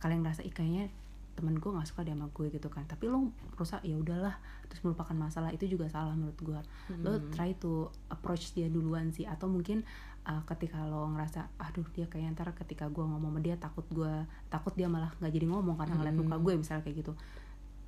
Kalian 0.00 0.24
ngerasa 0.24 0.40
ih 0.48 0.52
kayaknya 0.52 0.88
temen 1.34 1.58
gue 1.58 1.66
gak 1.66 1.90
suka 1.90 2.06
dia 2.06 2.14
sama 2.14 2.30
gue 2.30 2.46
gitu 2.48 2.68
kan. 2.72 2.88
Tapi 2.88 3.04
lo 3.10 3.28
rusak 3.60 3.84
ya 3.84 4.00
udahlah 4.00 4.40
Terus 4.72 4.80
melupakan 4.80 5.14
masalah 5.14 5.52
itu 5.52 5.68
juga 5.68 5.84
salah 5.92 6.16
menurut 6.16 6.40
gue 6.40 6.60
Lo 7.04 7.20
try 7.36 7.52
to 7.60 7.92
approach 8.08 8.56
dia 8.56 8.72
duluan 8.72 9.12
sih 9.12 9.28
Atau 9.28 9.52
mungkin 9.52 9.84
uh, 10.24 10.40
ketika 10.48 10.80
lo 10.88 11.04
ngerasa 11.12 11.52
Aduh 11.60 11.84
dia 11.92 12.08
kayaknya 12.08 12.32
ntar 12.32 12.48
ketika 12.56 12.88
gue 12.88 13.04
ngomong 13.04 13.28
sama 13.36 13.40
dia 13.44 13.60
Takut 13.60 13.84
gue 13.92 14.14
Takut 14.48 14.72
dia 14.72 14.88
malah 14.88 15.12
gak 15.20 15.34
jadi 15.36 15.44
ngomong 15.52 15.76
Karena 15.76 16.00
ngeliat 16.00 16.16
muka 16.16 16.36
gue 16.40 16.52
misalnya 16.56 16.80
kayak 16.80 17.04
gitu 17.04 17.12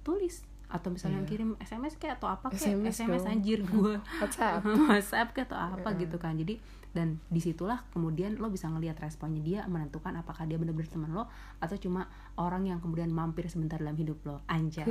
tulis 0.06 0.46
atau 0.66 0.90
misalnya 0.90 1.22
Iya. 1.22 1.28
kirim 1.30 1.50
SMS 1.58 1.94
kayak 1.94 2.18
atau 2.18 2.26
apa 2.28 2.50
kayak 2.50 2.78
SMS 2.78 2.94
SMS, 2.98 3.22
dong. 3.22 3.32
anjir 3.34 3.58
gue 3.62 3.94
WhatsApp. 4.22 4.62
WhatsApp 4.90 5.28
kayak 5.30 5.46
atau 5.50 5.58
apa 5.58 5.88
gitu 5.94 6.16
kan. 6.18 6.34
Jadi 6.34 6.58
dan 6.90 7.20
di 7.28 7.38
situlah 7.38 7.84
kemudian 7.92 8.40
lo 8.40 8.48
bisa 8.48 8.66
ngelihat 8.66 8.96
responnya 8.98 9.38
dia 9.38 9.60
menentukan 9.66 10.16
apakah 10.16 10.42
dia 10.42 10.56
benar-benar 10.56 10.88
teman 10.88 11.10
lo 11.12 11.28
atau 11.58 11.76
cuma 11.76 12.08
orang 12.34 12.66
yang 12.66 12.78
kemudian 12.80 13.10
mampir 13.10 13.46
sebentar 13.46 13.76
dalam 13.76 13.94
hidup 13.94 14.18
lo. 14.24 14.42
Anjay. 14.46 14.86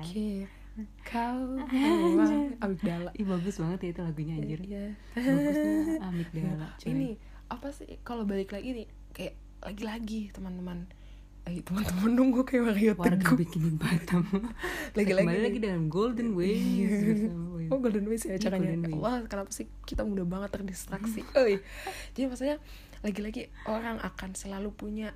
Kir 0.00 0.48
kau 1.04 1.60
Anjay. 1.68 2.56
amigdala 2.56 3.12
Ih 3.12 3.28
bagus 3.28 3.60
banget 3.60 3.78
ya 3.84 3.88
itu 3.92 4.00
lagunya 4.00 4.34
anjir. 4.40 4.60
Iya. 4.64 4.84
Bagusnya 5.12 5.72
amigdala 6.00 6.68
cuy 6.78 6.88
ini 6.88 7.08
apa 7.48 7.68
sih? 7.68 8.00
Kalau 8.00 8.24
balik 8.24 8.48
lagi 8.48 8.72
nih 8.72 8.86
kayak 9.12 9.34
lagi-lagi 9.60 10.32
teman-teman 10.32 10.88
eh 11.42 11.58
teman-teman 11.60 12.10
dong 12.14 12.28
gue 12.30 12.44
kayak 12.46 12.62
Mario 12.64 12.92
warga 12.94 13.18
Teguh 13.18 13.34
bikinin 13.36 13.74
Batam 13.74 14.22
Lagi-lagi 14.94 15.26
kembali 15.26 15.42
lagi 15.42 15.58
dengan 15.58 15.82
Golden 15.88 16.38
Ways 16.38 16.62
bersama 17.02 17.44
Ways. 17.52 17.68
Oh 17.68 17.78
Golden 17.78 18.06
Ways 18.06 18.22
ya 18.22 18.28
Iya, 18.28 18.38
acaranya 18.38 18.68
Golden 18.70 18.82
Ways. 18.86 19.02
Wah 19.02 19.18
kenapa 19.26 19.50
sih 19.50 19.66
kita 19.82 20.02
mudah 20.06 20.22
banget 20.22 20.50
terdistraksi 20.54 21.26
Oi. 21.42 21.58
Jadi 22.14 22.24
maksudnya 22.30 22.56
lagi-lagi 23.02 23.42
orang 23.66 23.98
akan 23.98 24.30
selalu 24.32 24.70
punya 24.70 25.10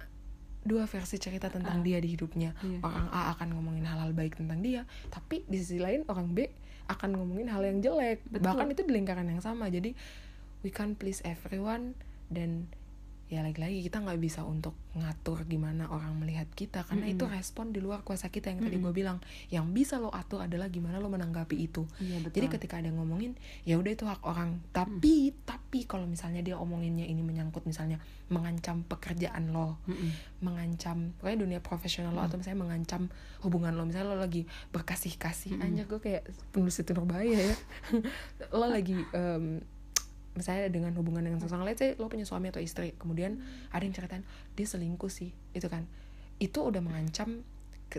dua 0.67 0.83
versi 0.85 1.15
cerita 1.17 1.47
tentang 1.47 1.79
dia 1.81 2.03
di 2.03 2.11
hidupnya 2.11 2.59
Iya. 2.59 2.83
Orang 2.83 3.07
A 3.15 3.31
akan 3.33 3.55
ngomongin 3.55 3.87
hal-hal 3.87 4.11
baik 4.11 4.35
tentang 4.35 4.59
dia 4.61 4.83
Tapi 5.09 5.47
di 5.47 5.57
sisi 5.57 5.79
lain 5.79 6.03
orang 6.11 6.35
B 6.35 6.51
akan 6.87 7.15
ngomongin 7.15 7.47
hal 7.47 7.63
yang 7.63 7.79
jelek 7.79 8.27
Betul. 8.27 8.51
Bahkan 8.51 8.67
itu 8.75 8.83
di 8.83 8.93
lingkaran 8.93 9.31
yang 9.31 9.39
sama 9.39 9.71
Jadi 9.71 9.95
we 10.67 10.75
can't 10.75 10.99
please 10.99 11.23
everyone 11.23 11.95
Dan 12.27 12.67
ya 13.27 13.43
lagi-lagi 13.43 13.83
kita 13.83 14.07
nggak 14.07 14.23
bisa 14.23 14.47
untuk 14.47 14.79
ngatur 14.95 15.43
gimana 15.51 15.91
orang 15.91 16.15
melihat 16.17 16.47
kita 16.55 16.87
karena 16.87 17.11
itu 17.11 17.27
respon 17.27 17.75
di 17.75 17.83
luar 17.83 18.07
kuasa 18.07 18.31
kita 18.31 18.55
yang 18.55 18.63
tadi 18.63 18.79
gue 18.79 18.93
bilang. 18.95 19.19
Yang 19.51 19.67
bisa 19.75 19.95
lo 19.99 20.15
atur 20.15 20.47
adalah 20.47 20.71
gimana 20.71 21.03
lo 21.03 21.11
menanggapi 21.11 21.59
itu. 21.59 21.85
Iya, 21.99 22.23
betul. 22.23 22.35
jadi 22.39 22.47
ketika 22.55 22.75
ada 22.79 22.89
yang 22.89 23.03
ngomongin 23.03 23.35
ya 23.67 23.77
udah 23.83 23.93
itu 23.93 24.07
hak 24.07 24.23
orang. 24.23 24.63
Tapi 24.71 25.35
tapi 25.43 25.85
kalau 25.85 26.07
misalnya 26.07 26.41
dia 26.41 26.57
omonginnya 26.57 27.05
ini 27.05 27.21
menyangkut 27.21 27.67
misalnya 27.67 27.99
mengancam 28.27 28.83
pekerjaan 28.87 29.55
lo 29.55 29.79
Mm-mm. 29.87 30.43
mengancam 30.43 31.15
pokoknya 31.23 31.39
dunia 31.39 31.61
profesional 31.63 32.11
lo 32.11 32.27
atau 32.27 32.39
misalnya 32.39 32.63
mengancam 32.63 33.11
hubungan 33.43 33.75
lo. 33.75 33.83
Misalnya 33.85 34.15
lo 34.15 34.19
lagi 34.23 34.47
berkasih 34.71 35.19
kasih 35.19 35.59
anjir 35.59 35.91
gue 35.91 35.99
kayak 35.99 36.23
penulis 36.55 36.79
itu 36.79 36.95
berbahaya 36.95 37.53
ya. 37.53 37.57
Lo 38.59 38.67
lagi 38.71 38.97
em, 39.13 39.61
misalnya 40.37 40.69
dengan 40.69 40.93
hubungan 40.95 41.25
dengan 41.25 41.41
seseorang 41.41 41.65
let's 41.65 41.81
say 41.81 41.97
lo 41.97 42.13
punya 42.13 42.29
suami 42.29 42.53
atau 42.53 42.61
istri 42.61 42.93
kemudian 43.01 43.41
ada 43.73 43.83
yang 43.83 43.97
ceritain 43.97 44.23
dia 44.55 44.67
selingkuh 44.69 45.11
sih 45.11 45.33
itu 45.57 45.67
kan. 45.67 45.89
Itu 46.37 46.69
udah 46.69 46.85
mengancam 46.85 47.43
ke, 47.89 47.99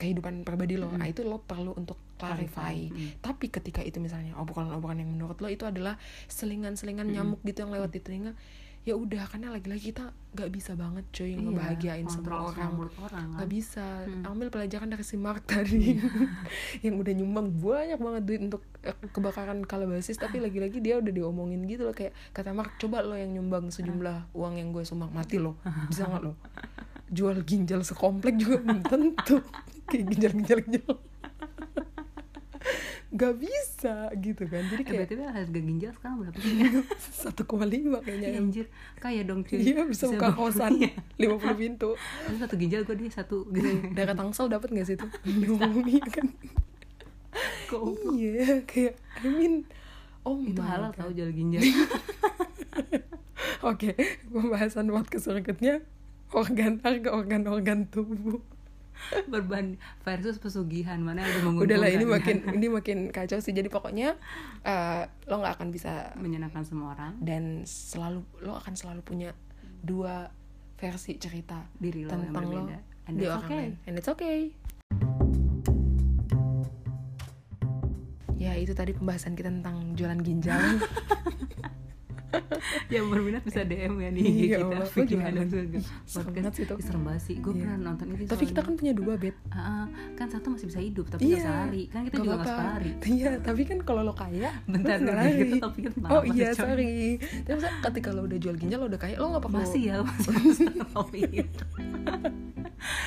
kehidupan 0.00 0.48
pribadi 0.48 0.80
lo. 0.80 0.88
Nah 0.90 1.04
itu 1.04 1.20
lo 1.22 1.44
perlu 1.44 1.76
untuk 1.76 2.00
clarify 2.14 2.74
Clarify, 2.78 3.18
tapi 3.20 3.50
ketika 3.50 3.82
itu 3.82 3.98
misalnya 3.98 4.38
obrolan-obrolan 4.38 5.02
yang 5.02 5.10
menurut 5.10 5.38
lo 5.42 5.50
itu 5.50 5.66
adalah 5.66 5.98
selingan-selingan 6.30 7.10
nyamuk 7.10 7.42
gitu 7.42 7.66
yang 7.66 7.74
lewat 7.74 7.90
di 7.90 8.00
telinga 8.00 8.32
ya 8.84 8.94
udah 8.94 9.24
karena 9.26 9.48
lagi-lagi 9.48 9.90
kita 9.90 10.12
nggak 10.36 10.50
bisa 10.50 10.76
banget 10.76 11.04
cuy 11.08 11.32
Iya, 11.32 11.40
ngebahagiain 11.40 12.04
semua 12.04 12.52
orang. 12.52 12.72
kan. 13.00 13.26
nggak 13.32 13.48
bisa. 13.48 13.84
Ambil 14.22 14.52
pelajaran 14.52 14.92
dari 14.92 15.00
si 15.00 15.16
Mark 15.16 15.44
tadi. 15.44 15.96
Yang 16.84 16.94
udah 17.00 17.12
nyumbang 17.16 17.48
banyak 17.54 17.96
banget 17.96 18.22
duit 18.22 18.40
untuk 18.44 18.62
eh, 18.82 18.92
kebakaran 19.08 19.64
kalabasis 19.64 20.16
tapi 20.16 20.36
lagi-lagi 20.36 20.78
dia 20.78 21.00
udah 21.00 21.10
diomongin 21.10 21.64
gitu 21.64 21.88
loh 21.88 21.92
kayak 21.92 22.12
kata 22.30 22.52
Mark 22.52 22.76
coba 22.76 23.00
lo 23.00 23.14
yang 23.14 23.32
nyumbang 23.32 23.70
sejumlah 23.70 24.32
uang 24.32 24.54
yang 24.60 24.68
gue 24.68 24.84
sumbang. 24.84 25.08
Mati 25.08 25.40
lo. 25.40 25.56
Bisa 25.88 26.04
nggak 26.04 26.22
lo? 26.22 26.36
Jual 27.08 27.40
ginjal 27.40 27.80
sekomplek 27.80 28.36
juga 28.36 28.60
belum 28.60 28.80
tentu. 28.82 29.40
Kayak 29.88 30.04
ginjal-ginjal 30.10 30.58
ginjal 30.60 30.92
nggak 33.14 33.34
bisa 33.38 33.94
gitu 34.16 34.42
kan 34.44 34.66
jadi 34.66 34.82
Eh, 34.82 34.84
kayak 34.84 35.06
BTW 35.06 35.20
harga 35.24 35.60
ginjal 35.60 35.92
sekarang 35.92 36.16
berapa 36.18 36.34
sih? 36.36 36.54
satu 37.22 37.42
koma 37.44 37.62
lima 37.64 37.98
kayaknya 38.00 38.26
Iya, 38.26 38.34
em. 38.34 38.42
anjir, 38.44 38.66
kaya 38.96 39.22
dong 39.22 39.40
cuy. 39.40 39.62
Iya 39.62 39.86
bisa 39.86 40.10
buka 40.10 40.34
kosan 40.34 40.82
Iya. 40.82 40.90
50 41.30 41.54
pintu 41.56 41.94
Terus 41.94 42.38
satu 42.40 42.54
ginjal 42.54 42.82
gue 42.82 42.94
deh 42.96 43.06
satu 43.08 43.46
gitu. 43.48 43.70
Daerah 43.92 44.12
Tangsel 44.12 44.46
dapat 44.48 44.66
gak 44.68 44.82
sih 44.84 44.94
itu? 44.94 45.06
Ngomongin 45.46 46.02
kan 46.04 46.26
Kok 47.64 47.82
Iya 48.12 48.62
kayak 48.64 48.98
I 49.20 49.28
mean 49.28 49.54
Oh 50.22 50.40
itu 50.40 50.56
my 50.56 50.66
halal 50.66 50.90
tau 50.90 51.08
jual 51.08 51.30
ginjal. 51.30 51.62
Oke 53.64 53.94
Pembahasan 54.26 54.88
podcast 54.88 55.28
berikutnya 55.28 55.86
Organ 56.30 56.80
harga 56.80 57.14
organ-organ 57.14 57.86
tubuh 57.86 58.42
Berban 59.32 59.76
versus 60.02 60.40
pesugihan 60.40 61.00
mana 61.00 61.22
yang 61.24 61.54
lebih 61.54 61.66
Udah 61.66 61.76
lah 61.78 61.90
ini 61.90 62.04
menguntungkan, 62.04 62.40
makin 62.46 62.56
Ini 62.58 62.66
makin 62.70 62.98
kacau 63.10 63.38
sih 63.38 63.52
Jadi 63.52 63.68
pokoknya 63.68 64.16
eh, 64.64 65.02
Lo 65.28 65.40
gak 65.40 65.60
akan 65.60 65.68
bisa 65.74 66.12
menyenangkan 66.16 66.64
semua 66.64 66.96
orang. 66.96 67.18
Dan 67.20 67.68
selalu 67.68 68.24
Lo 68.42 68.56
akan 68.56 68.74
selalu 68.74 69.00
punya 69.04 69.30
Dua 69.84 70.28
versi 70.78 71.16
cerita 71.20 71.68
Diri 71.76 72.06
lo 72.06 72.14
yang 72.14 72.30
Tentang 72.30 72.44
lo 72.44 72.48
berbeda. 72.50 72.78
And 73.04 73.14
Di 73.20 73.24
it's 73.28 73.34
orang 73.34 73.48
okay. 73.48 73.58
lain 73.60 73.72
And 73.84 73.94
it's 74.00 74.10
okay 74.10 74.38
Ya 78.34 78.52
itu 78.60 78.76
tadi 78.76 78.92
pembahasan 78.92 79.32
kita 79.38 79.48
tentang 79.48 79.96
jualan 79.96 80.20
ginjal 80.20 80.60
Yang 82.88 83.04
berminat 83.08 83.42
bisa 83.42 83.60
DM 83.62 83.94
ya 83.96 84.10
nih 84.10 84.24
Iya, 84.24 84.58
kita. 84.58 84.76
Allah. 84.76 85.04
Gimana? 85.04 85.40
Serem 85.44 85.70
Podcast 86.04 86.34
banget 86.34 86.52
sih 86.52 86.64
itu. 86.64 86.74
Serem 86.80 87.02
banget 87.02 87.22
sih. 87.22 87.36
Gue 87.38 87.52
Iya. 87.52 87.60
pernah 87.64 87.76
nonton 87.80 88.06
itu. 88.10 88.30
Tapi 88.30 88.44
kita 88.46 88.60
kan 88.60 88.74
punya 88.74 88.92
dua 88.92 89.14
bed 89.14 89.36
ah. 89.50 89.86
kan 90.14 90.26
satu 90.28 90.46
masih 90.50 90.66
bisa 90.68 90.80
hidup 90.80 91.06
tapi 91.08 91.20
nggak 91.24 91.38
bisa 91.38 91.50
lari. 91.50 91.82
Kan 91.88 92.00
kita 92.04 92.16
juga 92.18 92.34
nggak 92.34 92.46
suka 92.46 92.64
lari. 92.64 92.90
Iya, 93.04 93.32
tapi 93.40 93.62
kan 93.64 93.78
kalau 93.82 94.02
lo 94.02 94.14
kaya, 94.14 94.50
Bentar, 94.70 94.98
lari. 95.00 95.40
itu 95.44 95.56
topiknya 95.58 95.90
Oh 96.10 96.22
iya, 96.24 96.48
sorry. 96.52 97.18
Tapi 97.18 97.54
masa 97.54 97.70
ketika 97.82 98.08
lo 98.10 98.24
udah 98.24 98.38
jual 98.38 98.56
ginjal, 98.56 98.78
lo 98.82 98.86
udah 98.88 99.00
kaya, 99.00 99.14
lo 99.18 99.26
nggak 99.32 99.44
perlu. 99.44 99.58
Masih 99.60 99.82
ya, 99.90 99.96
masih. 100.06 100.68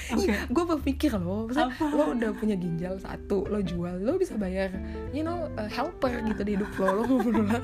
Oke. 0.08 0.34
gue 0.34 0.64
berpikir 0.66 1.12
lo, 1.14 1.46
misalnya 1.46 1.70
Apa? 1.78 1.94
lo 1.94 2.04
udah 2.18 2.32
punya 2.34 2.56
ginjal 2.58 2.98
satu, 2.98 3.46
lo 3.46 3.62
jual, 3.62 4.02
lo 4.02 4.18
bisa 4.18 4.34
bayar, 4.34 4.74
you 5.14 5.22
know, 5.22 5.46
uh, 5.54 5.70
helper 5.70 6.10
gitu 6.26 6.42
di 6.42 6.58
hidup 6.58 6.72
lo, 6.80 7.06
lo 7.06 7.06
nggak 7.22 7.64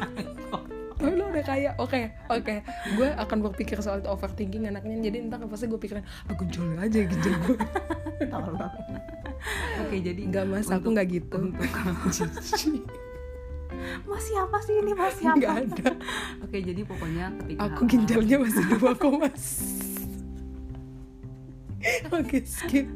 Tapi 1.04 1.20
lo 1.20 1.28
udah 1.28 1.44
kaya, 1.44 1.76
oke, 1.76 2.02
oke. 2.32 2.56
Gue 2.96 3.12
akan 3.12 3.38
berpikir 3.52 3.76
soal 3.84 4.00
itu 4.00 4.08
overthinking 4.08 4.72
anaknya. 4.72 5.04
Jadi 5.04 5.28
ntar 5.28 5.44
pasti 5.52 5.68
gue 5.68 5.76
pikirin, 5.76 6.08
aku 6.32 6.48
jual 6.48 6.80
aja 6.80 7.04
ginjal 7.04 7.36
gue. 7.44 7.60
Tolong. 8.32 8.56
Oke, 9.84 10.00
jadi 10.00 10.22
Enggak 10.24 10.48
mas, 10.48 10.72
aku 10.72 10.96
nggak 10.96 11.08
gitu. 11.12 11.36
Untuk 11.52 11.68
Mas 14.08 14.24
siapa 14.24 14.58
sih 14.64 14.80
ini 14.80 14.96
Mas 14.96 15.20
siapa? 15.20 15.36
Nggak 15.36 15.56
ada. 15.68 15.92
Oke, 16.48 16.58
jadi 16.64 16.82
pokoknya 16.88 17.36
ketika 17.44 17.68
Aku 17.68 17.82
ginjalnya 17.84 18.38
masih 18.40 18.64
dua 18.80 18.96
komas. 18.96 19.44
Oke 22.16 22.48
skip. 22.48 22.88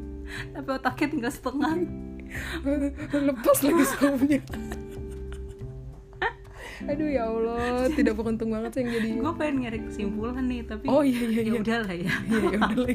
tapi 0.52 0.68
otaknya 0.68 1.06
tinggal 1.08 1.32
setengah. 1.32 1.72
Lepas 3.28 3.58
lagi 3.64 3.84
sopnya. 3.84 4.40
Aduh 6.86 7.08
ya 7.10 7.26
Allah, 7.26 7.90
tidak 7.90 8.14
beruntung 8.14 8.54
banget 8.54 8.70
sih 8.78 8.80
yang 8.86 8.90
jadi. 8.94 9.08
Gue 9.18 9.34
pengen 9.34 9.56
nyari 9.66 9.78
kesimpulan 9.82 10.44
nih, 10.46 10.60
tapi 10.62 10.84
Oh 10.86 11.02
iya 11.02 11.22
iya 11.26 11.42
ya 11.42 11.52
iya. 11.54 11.60
udahlah 11.60 11.94
ya. 11.94 12.12
Iya 12.28 12.38
ya 12.38 12.58
udah 12.62 12.78
lah. 12.78 12.90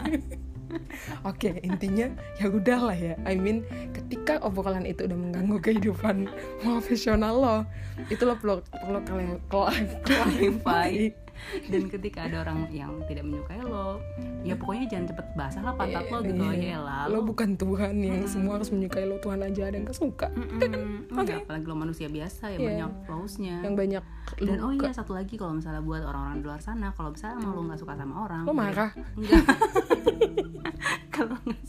Oke, 1.23 1.61
intinya 1.61 2.07
ya 2.41 2.47
udah 2.49 2.79
lah 2.91 2.97
ya. 2.97 3.15
I 3.27 3.35
mean, 3.37 3.61
ketika 3.93 4.41
obrolan 4.41 4.87
itu 4.87 5.05
udah 5.05 5.17
mengganggu 5.17 5.57
kehidupan 5.61 6.27
profesional 6.63 7.35
lo, 7.37 7.57
itu 8.09 8.23
lo 8.23 8.35
perlu 8.39 8.63
perlu 8.71 8.99
kalian 9.05 9.39
Clarify. 10.07 11.13
Dan 11.63 11.87
ketika 11.87 12.25
ada 12.25 12.41
orang 12.41 12.67
yang 12.69 12.91
tidak 13.05 13.23
menyukai 13.23 13.59
lo, 13.59 13.99
ya 14.41 14.53
pokoknya 14.53 14.85
jangan 14.87 15.05
cepet 15.09 15.27
basah 15.33 15.61
lah 15.61 15.73
pantat 15.73 16.05
lo 16.07 16.19
gitu 16.21 16.41
aja 16.41 16.67
ya 16.69 16.79
lah. 16.79 17.03
Lo 17.07 17.19
bukan 17.21 17.53
Tuhan 17.53 17.95
yang 17.97 18.23
semua 18.25 18.57
harus 18.57 18.69
menyukai 18.69 19.03
lo, 19.03 19.17
Tuhan 19.17 19.39
aja 19.39 19.61
ada 19.63 19.75
yang 19.75 19.85
gak 19.85 19.95
suka. 19.95 20.27
Mm-mm. 20.29 21.07
Oke. 21.13 21.21
Enggak, 21.23 21.45
apalagi 21.45 21.65
lo 21.65 21.75
manusia 21.75 22.07
biasa 22.07 22.43
ya 22.49 22.57
Iya. 22.57 22.67
banyak 22.69 22.91
flaws-nya. 23.03 23.55
Yang 23.61 23.75
banyak 23.75 24.03
Dan 24.35 24.57
oh 24.59 24.71
luka. 24.71 24.83
iya 24.83 24.91
satu 24.91 25.11
lagi 25.13 25.35
kalau 25.35 25.53
misalnya 25.53 25.79
buat 25.79 26.01
orang-orang 26.01 26.37
di 26.39 26.45
luar 26.45 26.61
sana, 26.61 26.89
kalau 26.91 27.11
misalnya 27.11 27.35
emang 27.37 27.51
lo 27.53 27.61
nggak 27.65 27.79
suka 27.79 27.93
sama 27.93 28.15
orang, 28.23 28.43
Lo 28.43 28.53
marah? 28.53 28.91
Enggak. 29.13 29.43
kalau 31.15 31.37
nggak 31.39 31.61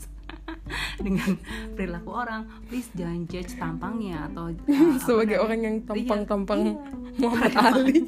dengan 0.95 1.37
perilaku 1.77 2.09
orang, 2.09 2.41
please 2.65 2.89
jangan 2.95 3.27
judge 3.27 3.53
tampangnya 3.53 4.25
atau 4.25 4.49
uh, 4.53 4.97
Sebagai 4.97 5.37
orang 5.37 5.59
yang 5.61 5.75
Iya, 5.77 5.85
tampang-tampang 5.85 6.61
iya. 6.63 6.73
Muhammad 7.19 7.53
Ali. 7.53 7.99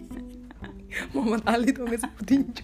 Muhammad 1.13 1.43
Ali 1.47 1.73
tuh 1.75 1.83
nggak 1.85 2.01
seperti 2.01 2.33
itu. 2.43 2.63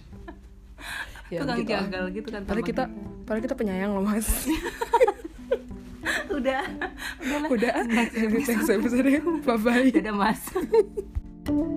tukang 1.34 1.58
gitu 1.58 1.72
jagal 1.72 2.04
gitu 2.14 2.28
kan. 2.30 2.42
Padahal 2.46 2.66
kita, 2.66 2.84
padahal 3.26 3.42
kita 3.42 3.54
penyayang 3.56 3.90
loh 3.96 4.04
mas. 4.04 4.28
udah, 6.36 6.62
udahlah. 7.24 7.48
Udah, 7.50 7.72
Next 7.88 8.14
episode. 8.14 8.48
next 8.54 8.70
episode. 8.70 9.08
Bye 9.42 9.58
bye. 9.58 9.88
Dadah 9.90 10.14
mas. 10.14 10.40